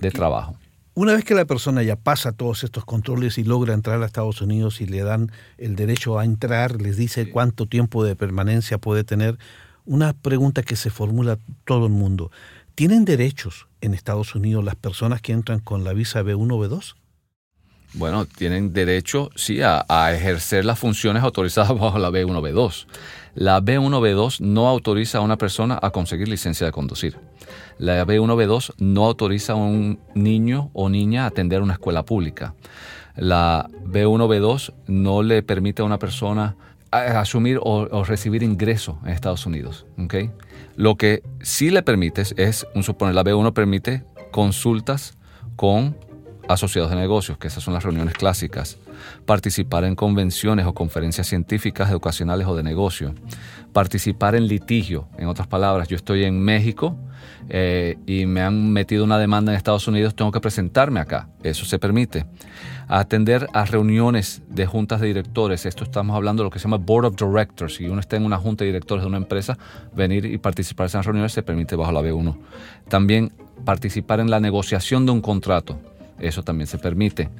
de 0.00 0.10
trabajo. 0.10 0.56
Una 0.98 1.12
vez 1.12 1.26
que 1.26 1.34
la 1.34 1.44
persona 1.44 1.82
ya 1.82 1.96
pasa 1.96 2.32
todos 2.32 2.64
estos 2.64 2.86
controles 2.86 3.36
y 3.36 3.44
logra 3.44 3.74
entrar 3.74 4.02
a 4.02 4.06
Estados 4.06 4.40
Unidos 4.40 4.80
y 4.80 4.86
le 4.86 5.02
dan 5.02 5.30
el 5.58 5.76
derecho 5.76 6.18
a 6.18 6.24
entrar, 6.24 6.80
les 6.80 6.96
dice 6.96 7.28
cuánto 7.28 7.66
tiempo 7.66 8.02
de 8.02 8.16
permanencia 8.16 8.78
puede 8.78 9.04
tener, 9.04 9.36
una 9.84 10.14
pregunta 10.14 10.62
que 10.62 10.74
se 10.74 10.88
formula 10.88 11.36
todo 11.66 11.84
el 11.84 11.92
mundo. 11.92 12.30
¿Tienen 12.74 13.04
derechos 13.04 13.66
en 13.82 13.92
Estados 13.92 14.34
Unidos 14.34 14.64
las 14.64 14.74
personas 14.74 15.20
que 15.20 15.32
entran 15.32 15.60
con 15.60 15.84
la 15.84 15.92
visa 15.92 16.22
B1 16.22 16.50
o 16.50 16.66
B2? 16.66 16.94
Bueno, 17.92 18.24
tienen 18.24 18.72
derecho, 18.72 19.28
sí, 19.36 19.60
a, 19.60 19.84
a, 19.90 20.14
ejercer 20.14 20.64
las 20.64 20.78
funciones 20.78 21.22
autorizadas 21.22 21.68
bajo 21.78 21.98
la 21.98 22.08
B1, 22.08 22.40
B2. 22.40 22.86
La 23.36 23.60
B1, 23.60 24.00
B2 24.00 24.40
no 24.40 24.66
autoriza 24.66 25.18
a 25.18 25.20
una 25.20 25.36
persona 25.36 25.78
a 25.80 25.90
conseguir 25.90 26.26
licencia 26.26 26.64
de 26.64 26.72
conducir. 26.72 27.18
La 27.78 28.02
B1, 28.06 28.34
B2 28.34 28.72
no 28.78 29.04
autoriza 29.04 29.52
a 29.52 29.56
un 29.56 30.00
niño 30.14 30.70
o 30.72 30.88
niña 30.88 31.24
a 31.24 31.26
atender 31.26 31.60
una 31.60 31.74
escuela 31.74 32.02
pública. 32.02 32.54
La 33.14 33.68
B1, 33.84 34.26
B2 34.26 34.72
no 34.86 35.22
le 35.22 35.42
permite 35.42 35.82
a 35.82 35.84
una 35.84 35.98
persona 35.98 36.56
asumir 36.90 37.60
o, 37.62 38.04
recibir 38.04 38.42
ingreso 38.42 38.98
en 39.04 39.10
Estados 39.10 39.44
Unidos. 39.44 39.84
Lo 40.76 40.96
que 40.96 41.22
sí 41.42 41.68
le 41.68 41.82
permite 41.82 42.22
es, 42.36 42.66
un 42.74 42.84
suponer, 42.84 43.14
la 43.14 43.22
B1 43.22 43.52
permite 43.52 44.02
consultas 44.30 45.18
con 45.56 45.94
asociados 46.48 46.90
de 46.90 46.96
negocios, 46.96 47.38
que 47.38 47.48
esas 47.48 47.62
son 47.62 47.74
las 47.74 47.82
reuniones 47.82 48.14
clásicas, 48.14 48.78
participar 49.24 49.84
en 49.84 49.94
convenciones 49.94 50.66
o 50.66 50.74
conferencias 50.74 51.26
científicas, 51.26 51.90
educacionales 51.90 52.46
o 52.46 52.56
de 52.56 52.62
negocio, 52.62 53.14
participar 53.72 54.34
en 54.34 54.46
litigio, 54.46 55.08
en 55.18 55.28
otras 55.28 55.48
palabras, 55.48 55.88
yo 55.88 55.96
estoy 55.96 56.24
en 56.24 56.40
México 56.40 56.96
eh, 57.48 57.98
y 58.06 58.26
me 58.26 58.40
han 58.40 58.72
metido 58.72 59.04
una 59.04 59.18
demanda 59.18 59.52
en 59.52 59.56
Estados 59.56 59.86
Unidos, 59.86 60.14
tengo 60.14 60.32
que 60.32 60.40
presentarme 60.40 61.00
acá, 61.00 61.28
eso 61.42 61.64
se 61.64 61.78
permite. 61.78 62.26
Atender 62.88 63.48
a 63.52 63.64
reuniones 63.64 64.42
de 64.48 64.64
juntas 64.64 65.00
de 65.00 65.08
directores, 65.08 65.66
esto 65.66 65.82
estamos 65.82 66.14
hablando 66.16 66.42
de 66.42 66.46
lo 66.46 66.50
que 66.50 66.60
se 66.60 66.64
llama 66.64 66.76
Board 66.76 67.06
of 67.06 67.16
Directors, 67.16 67.74
si 67.74 67.88
uno 67.88 68.00
está 68.00 68.16
en 68.16 68.24
una 68.24 68.38
junta 68.38 68.64
de 68.64 68.68
directores 68.68 69.02
de 69.02 69.08
una 69.08 69.16
empresa, 69.16 69.58
venir 69.94 70.24
y 70.24 70.38
participar 70.38 70.84
en 70.84 70.88
esas 70.88 71.04
reuniones 71.04 71.32
se 71.32 71.42
permite 71.42 71.74
bajo 71.74 71.90
la 71.90 72.00
B1. 72.00 72.36
También 72.88 73.32
participar 73.64 74.20
en 74.20 74.30
la 74.30 74.38
negociación 74.38 75.04
de 75.04 75.12
un 75.12 75.20
contrato, 75.20 75.78
eso 76.18 76.42
también 76.42 76.66
se 76.66 76.78
permite. 76.78 77.30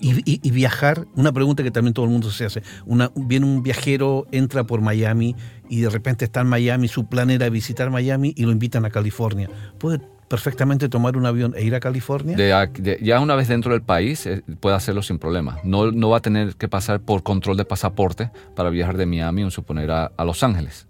Y, 0.00 0.10
y, 0.30 0.40
y, 0.42 0.50
viajar, 0.50 1.06
una 1.14 1.32
pregunta 1.32 1.62
que 1.62 1.70
también 1.70 1.94
todo 1.94 2.04
el 2.04 2.10
mundo 2.10 2.30
se 2.30 2.44
hace. 2.44 2.62
Una, 2.84 3.10
viene 3.14 3.46
un 3.46 3.62
viajero, 3.62 4.26
entra 4.30 4.64
por 4.64 4.82
Miami 4.82 5.34
y 5.70 5.80
de 5.80 5.88
repente 5.88 6.26
está 6.26 6.42
en 6.42 6.48
Miami, 6.48 6.88
su 6.88 7.06
plan 7.06 7.30
era 7.30 7.48
visitar 7.48 7.90
Miami 7.90 8.34
y 8.36 8.44
lo 8.44 8.52
invitan 8.52 8.84
a 8.84 8.90
California. 8.90 9.48
¿Puede 9.78 10.00
perfectamente 10.28 10.88
tomar 10.88 11.16
un 11.16 11.24
avión 11.24 11.54
e 11.56 11.64
ir 11.64 11.74
a 11.74 11.80
California? 11.80 12.36
De, 12.36 12.68
de, 12.82 12.98
ya 13.02 13.20
una 13.20 13.34
vez 13.36 13.48
dentro 13.48 13.72
del 13.72 13.82
país 13.82 14.26
eh, 14.26 14.42
puede 14.60 14.76
hacerlo 14.76 15.02
sin 15.02 15.18
problema. 15.18 15.58
No, 15.64 15.90
no 15.90 16.10
va 16.10 16.18
a 16.18 16.22
tener 16.22 16.56
que 16.56 16.68
pasar 16.68 17.00
por 17.00 17.22
control 17.22 17.56
de 17.56 17.64
pasaporte 17.64 18.30
para 18.54 18.70
viajar 18.70 18.96
de 18.96 19.06
Miami 19.06 19.44
o 19.44 19.50
suponer 19.50 19.90
a, 19.90 20.12
a 20.16 20.24
Los 20.24 20.42
Ángeles. 20.42 20.88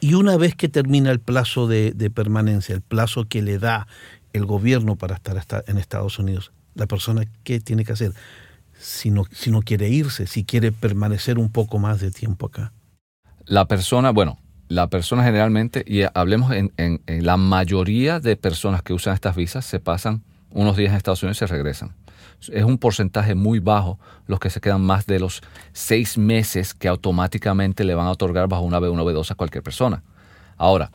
Y 0.00 0.14
una 0.14 0.36
vez 0.36 0.56
que 0.56 0.68
termina 0.68 1.12
el 1.12 1.20
plazo 1.20 1.68
de, 1.68 1.92
de 1.92 2.10
permanencia, 2.10 2.74
el 2.74 2.82
plazo 2.82 3.28
que 3.28 3.40
le 3.40 3.58
da 3.58 3.86
el 4.32 4.46
gobierno 4.46 4.96
para 4.96 5.16
estar 5.16 5.64
en 5.66 5.78
Estados 5.78 6.18
Unidos, 6.18 6.52
la 6.74 6.86
persona 6.86 7.24
qué 7.44 7.60
tiene 7.60 7.84
que 7.84 7.92
hacer 7.92 8.12
si 8.82 9.10
no, 9.10 9.62
quiere 9.62 9.88
irse, 9.88 10.26
si 10.26 10.44
quiere 10.44 10.72
permanecer 10.72 11.38
un 11.38 11.50
poco 11.50 11.78
más 11.78 12.00
de 12.00 12.10
tiempo 12.10 12.46
acá. 12.46 12.72
La 13.44 13.66
persona, 13.66 14.10
bueno, 14.10 14.38
la 14.68 14.88
persona 14.88 15.24
generalmente, 15.24 15.84
y 15.86 16.02
hablemos 16.14 16.52
en, 16.52 17.00
la 17.06 17.36
mayoría 17.36 18.20
de 18.20 18.36
personas 18.36 18.82
que 18.82 18.92
usan 18.92 19.14
estas 19.14 19.36
visas, 19.36 19.64
se 19.64 19.78
pasan 19.78 20.22
unos 20.50 20.76
días 20.76 20.90
en 20.90 20.96
Estados 20.96 21.22
Unidos 21.22 21.38
y 21.38 21.40
se 21.40 21.46
regresan. 21.46 21.94
Es 22.50 22.64
un 22.64 22.76
porcentaje 22.76 23.36
muy 23.36 23.60
bajo 23.60 24.00
los 24.26 24.40
que 24.40 24.50
se 24.50 24.60
quedan 24.60 24.82
más 24.82 25.06
de 25.06 25.20
los 25.20 25.42
seis 25.72 26.18
meses 26.18 26.74
que 26.74 26.88
automáticamente 26.88 27.84
le 27.84 27.94
van 27.94 28.06
a 28.06 28.10
otorgar 28.10 28.48
bajo 28.48 28.62
una 28.62 28.80
B1 28.80 29.04
B2 29.04 29.30
a 29.30 29.34
cualquier 29.36 29.62
persona. 29.62 30.02
Ahora, 30.56 30.90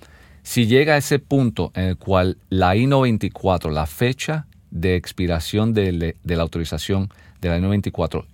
si 0.47 0.65
llega 0.65 0.93
a 0.93 0.97
ese 0.97 1.19
punto 1.19 1.73
en 1.75 1.83
el 1.83 1.97
cual 1.97 2.37
la 2.47 2.73
I-94, 2.73 3.69
la 3.69 3.85
fecha 3.85 4.47
de 4.71 4.95
expiración 4.95 5.73
de, 5.73 6.15
de, 6.23 6.35
la 6.37 6.41
autorización 6.41 7.09
de 7.41 7.49
la 7.49 7.57
I-94 7.57 8.25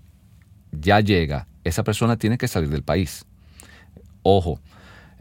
ya 0.71 0.99
llega, 0.99 1.47
esa 1.63 1.83
persona 1.83 2.15
tiene 2.17 2.37
que 2.37 2.47
salir 2.47 2.69
del 2.69 2.83
país. 2.83 3.25
Ojo, 4.21 4.59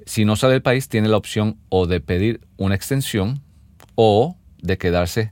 si 0.04 0.26
no 0.26 0.36
sale 0.36 0.52
del 0.52 0.60
país, 0.60 0.90
tiene 0.90 1.08
la 1.08 1.16
opción 1.16 1.56
o 1.70 1.86
de 1.86 2.02
pedir 2.02 2.42
una 2.58 2.74
extensión 2.74 3.40
o 3.94 4.36
de 4.60 4.76
quedarse 4.76 5.30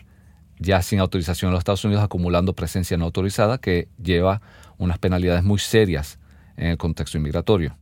ya 0.59 0.81
sin 0.81 0.99
autorización 0.99 1.51
en 1.51 1.53
los 1.53 1.61
Estados 1.61 1.85
Unidos 1.85 2.03
acumulando 2.03 2.55
presencia 2.55 2.97
no 2.97 3.05
autorizada 3.05 3.59
que 3.59 3.89
lleva 4.03 4.41
unas 4.79 4.99
penalidades 4.99 5.45
muy 5.45 5.59
serias 5.59 6.19
en 6.57 6.69
el 6.69 6.79
contexto 6.79 7.19
inmigratorio. 7.19 7.77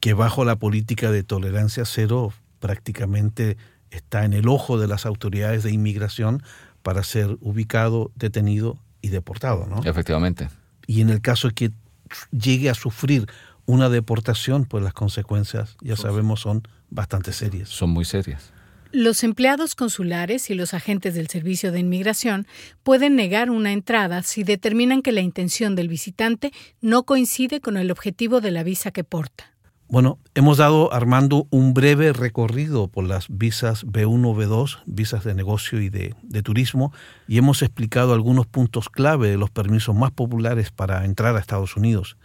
Que 0.00 0.12
bajo 0.12 0.44
la 0.44 0.56
política 0.56 1.10
de 1.10 1.22
tolerancia 1.22 1.86
cero 1.86 2.34
prácticamente 2.64 3.58
está 3.90 4.24
en 4.24 4.32
el 4.32 4.48
ojo 4.48 4.78
de 4.78 4.88
las 4.88 5.04
autoridades 5.04 5.64
de 5.64 5.70
inmigración 5.70 6.42
para 6.82 7.02
ser 7.02 7.36
ubicado, 7.42 8.10
detenido 8.14 8.78
y 9.02 9.08
deportado, 9.08 9.66
¿no? 9.66 9.82
Efectivamente. 9.84 10.48
Y 10.86 11.02
en 11.02 11.10
el 11.10 11.20
caso 11.20 11.48
de 11.48 11.54
que 11.54 11.72
llegue 12.30 12.70
a 12.70 12.74
sufrir 12.74 13.26
una 13.66 13.90
deportación, 13.90 14.64
pues 14.64 14.82
las 14.82 14.94
consecuencias, 14.94 15.76
ya 15.82 15.94
sabemos, 15.94 16.40
son 16.40 16.62
bastante 16.88 17.34
serias. 17.34 17.68
Son 17.68 17.90
muy 17.90 18.06
serias. 18.06 18.50
Los 18.92 19.24
empleados 19.24 19.74
consulares 19.74 20.48
y 20.48 20.54
los 20.54 20.72
agentes 20.72 21.12
del 21.12 21.28
Servicio 21.28 21.70
de 21.70 21.80
Inmigración 21.80 22.46
pueden 22.82 23.14
negar 23.14 23.50
una 23.50 23.72
entrada 23.72 24.22
si 24.22 24.42
determinan 24.42 25.02
que 25.02 25.12
la 25.12 25.20
intención 25.20 25.76
del 25.76 25.88
visitante 25.88 26.50
no 26.80 27.02
coincide 27.02 27.60
con 27.60 27.76
el 27.76 27.90
objetivo 27.90 28.40
de 28.40 28.52
la 28.52 28.62
visa 28.62 28.90
que 28.90 29.04
porta. 29.04 29.53
Bueno, 29.94 30.18
hemos 30.34 30.56
dado, 30.56 30.92
Armando, 30.92 31.46
un 31.50 31.72
breve 31.72 32.12
recorrido 32.12 32.88
por 32.88 33.04
las 33.04 33.26
visas 33.28 33.86
B1, 33.86 34.34
B2, 34.34 34.82
visas 34.86 35.22
de 35.22 35.36
negocio 35.36 35.80
y 35.80 35.88
de, 35.88 36.16
de, 36.20 36.42
turismo, 36.42 36.92
y 37.28 37.38
hemos 37.38 37.62
explicado 37.62 38.12
algunos 38.12 38.44
puntos 38.44 38.88
clave 38.88 39.28
de 39.28 39.36
los 39.36 39.50
permisos 39.50 39.94
más 39.94 40.10
populares 40.10 40.72
para 40.72 41.04
entrar 41.04 41.36
a 41.36 41.38
Estados 41.38 41.76
Unidos. 41.76 42.16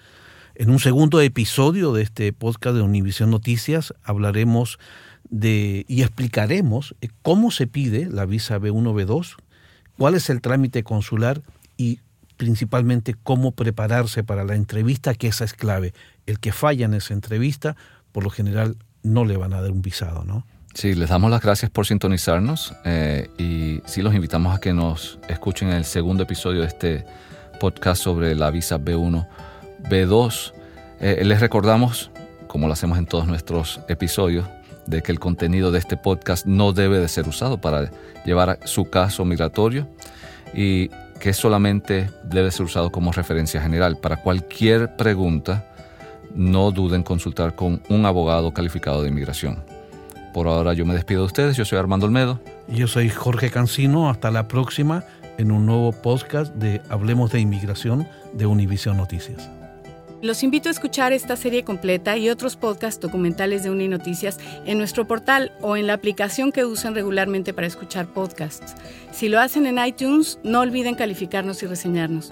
En 0.56 0.72
un 0.72 0.80
segundo 0.80 1.22
episodio 1.22 1.94
de 1.94 2.02
este 2.02 2.34
podcast 2.34 2.76
de 2.76 2.82
Univisión 2.82 3.30
Noticias 3.30 3.94
hablaremos 4.04 4.80
de 5.30 5.86
y 5.88 6.02
explicaremos 6.02 6.96
cómo 7.22 7.52
se 7.52 7.68
pide 7.68 8.08
la 8.08 8.26
visa 8.26 8.58
B1, 8.58 8.96
B2, 8.96 9.36
cuál 9.96 10.16
es 10.16 10.32
el 10.32 10.42
trámite 10.42 10.82
consular 10.82 11.44
y 11.78 12.00
principalmente 12.40 13.16
cómo 13.22 13.52
prepararse 13.52 14.24
para 14.24 14.46
la 14.46 14.56
entrevista, 14.56 15.14
que 15.14 15.28
esa 15.28 15.44
es 15.44 15.54
clave. 15.54 15.94
El 16.30 16.40
que 16.40 16.52
falla 16.52 16.86
en 16.86 16.94
esa 16.94 17.16
entrevista, 17.16 17.76
por 18.12 18.24
lo 18.24 18.30
general, 18.30 18.78
no 19.02 19.26
le 19.26 19.36
van 19.36 19.52
a 19.54 19.62
dar 19.62 19.72
un 19.72 19.82
visado, 19.82 20.24
¿no? 20.24 20.46
Sí, 20.76 20.94
les 20.94 21.10
damos 21.10 21.32
las 21.32 21.42
gracias 21.42 21.72
por 21.72 21.88
sintonizarnos 21.88 22.76
eh, 22.86 23.28
y 23.40 23.82
sí 23.90 24.04
los 24.04 24.14
invitamos 24.14 24.56
a 24.56 24.60
que 24.60 24.72
nos 24.72 25.18
escuchen 25.28 25.70
en 25.70 25.78
el 25.78 25.86
segundo 25.86 26.24
episodio 26.24 26.62
de 26.62 26.68
este 26.68 27.06
podcast 27.60 28.04
sobre 28.04 28.36
la 28.36 28.52
visa 28.52 28.78
B1, 28.78 29.28
B2. 29.90 30.54
Eh, 31.00 31.24
les 31.26 31.40
recordamos, 31.40 32.12
como 32.48 32.68
lo 32.68 32.74
hacemos 32.74 33.00
en 33.00 33.08
todos 33.08 33.26
nuestros 33.26 33.80
episodios, 33.88 34.48
de 34.86 35.02
que 35.02 35.12
el 35.12 35.20
contenido 35.20 35.72
de 35.72 35.80
este 35.80 35.98
podcast 35.98 36.46
no 36.46 36.74
debe 36.74 37.00
de 37.00 37.08
ser 37.08 37.28
usado 37.28 37.60
para 37.60 37.90
llevar 38.24 38.60
su 38.66 38.92
caso 38.92 39.26
migratorio 39.26 39.88
y 40.54 40.90
que 41.20 41.34
solamente 41.34 42.12
debe 42.24 42.52
ser 42.52 42.68
usado 42.68 42.92
como 42.92 43.12
referencia 43.12 43.60
general. 43.62 43.98
Para 43.98 44.18
cualquier 44.18 44.96
pregunta, 44.96 45.69
no 46.40 46.72
duden 46.72 47.02
en 47.02 47.04
consultar 47.04 47.56
con 47.56 47.82
un 47.90 48.06
abogado 48.06 48.54
calificado 48.54 49.04
de 49.04 49.10
inmigración. 49.10 49.62
Por 50.34 50.48
ahora 50.48 50.74
yo 50.74 50.86
me 50.86 50.94
despido 50.94 51.22
de 51.22 51.28
ustedes, 51.28 51.58
yo 51.58 51.66
soy 51.66 51.78
Armando 51.78 52.06
Olmedo. 52.06 52.40
Yo 52.70 52.88
soy 52.88 53.10
Jorge 53.10 53.52
Cancino, 53.52 54.10
hasta 54.10 54.32
la 54.32 54.48
próxima 54.48 55.04
en 55.38 55.52
un 55.52 55.66
nuevo 55.66 55.92
podcast 55.92 56.54
de 56.56 56.82
Hablemos 56.90 57.32
de 57.32 57.42
Inmigración 57.42 58.08
de 58.34 58.46
Univision 58.46 58.96
Noticias. 58.96 59.50
Los 60.22 60.44
invito 60.44 60.70
a 60.70 60.72
escuchar 60.72 61.14
esta 61.14 61.36
serie 61.36 61.64
completa 61.64 62.18
y 62.18 62.30
otros 62.30 62.56
podcasts 62.56 63.02
documentales 63.02 63.64
de 63.64 63.72
Uninoticias 63.72 64.38
en 64.66 64.78
nuestro 64.78 65.08
portal 65.08 65.52
o 65.62 65.76
en 65.78 65.88
la 65.88 65.94
aplicación 65.94 66.52
que 66.52 66.66
usan 66.66 66.96
regularmente 66.96 67.54
para 67.54 67.68
escuchar 67.68 68.08
podcasts. 68.08 68.76
Si 69.12 69.30
lo 69.30 69.40
hacen 69.40 69.66
en 69.66 69.86
iTunes, 69.86 70.40
no 70.44 70.62
olviden 70.62 70.96
calificarnos 70.96 71.64
y 71.64 71.68
reseñarnos. 71.68 72.32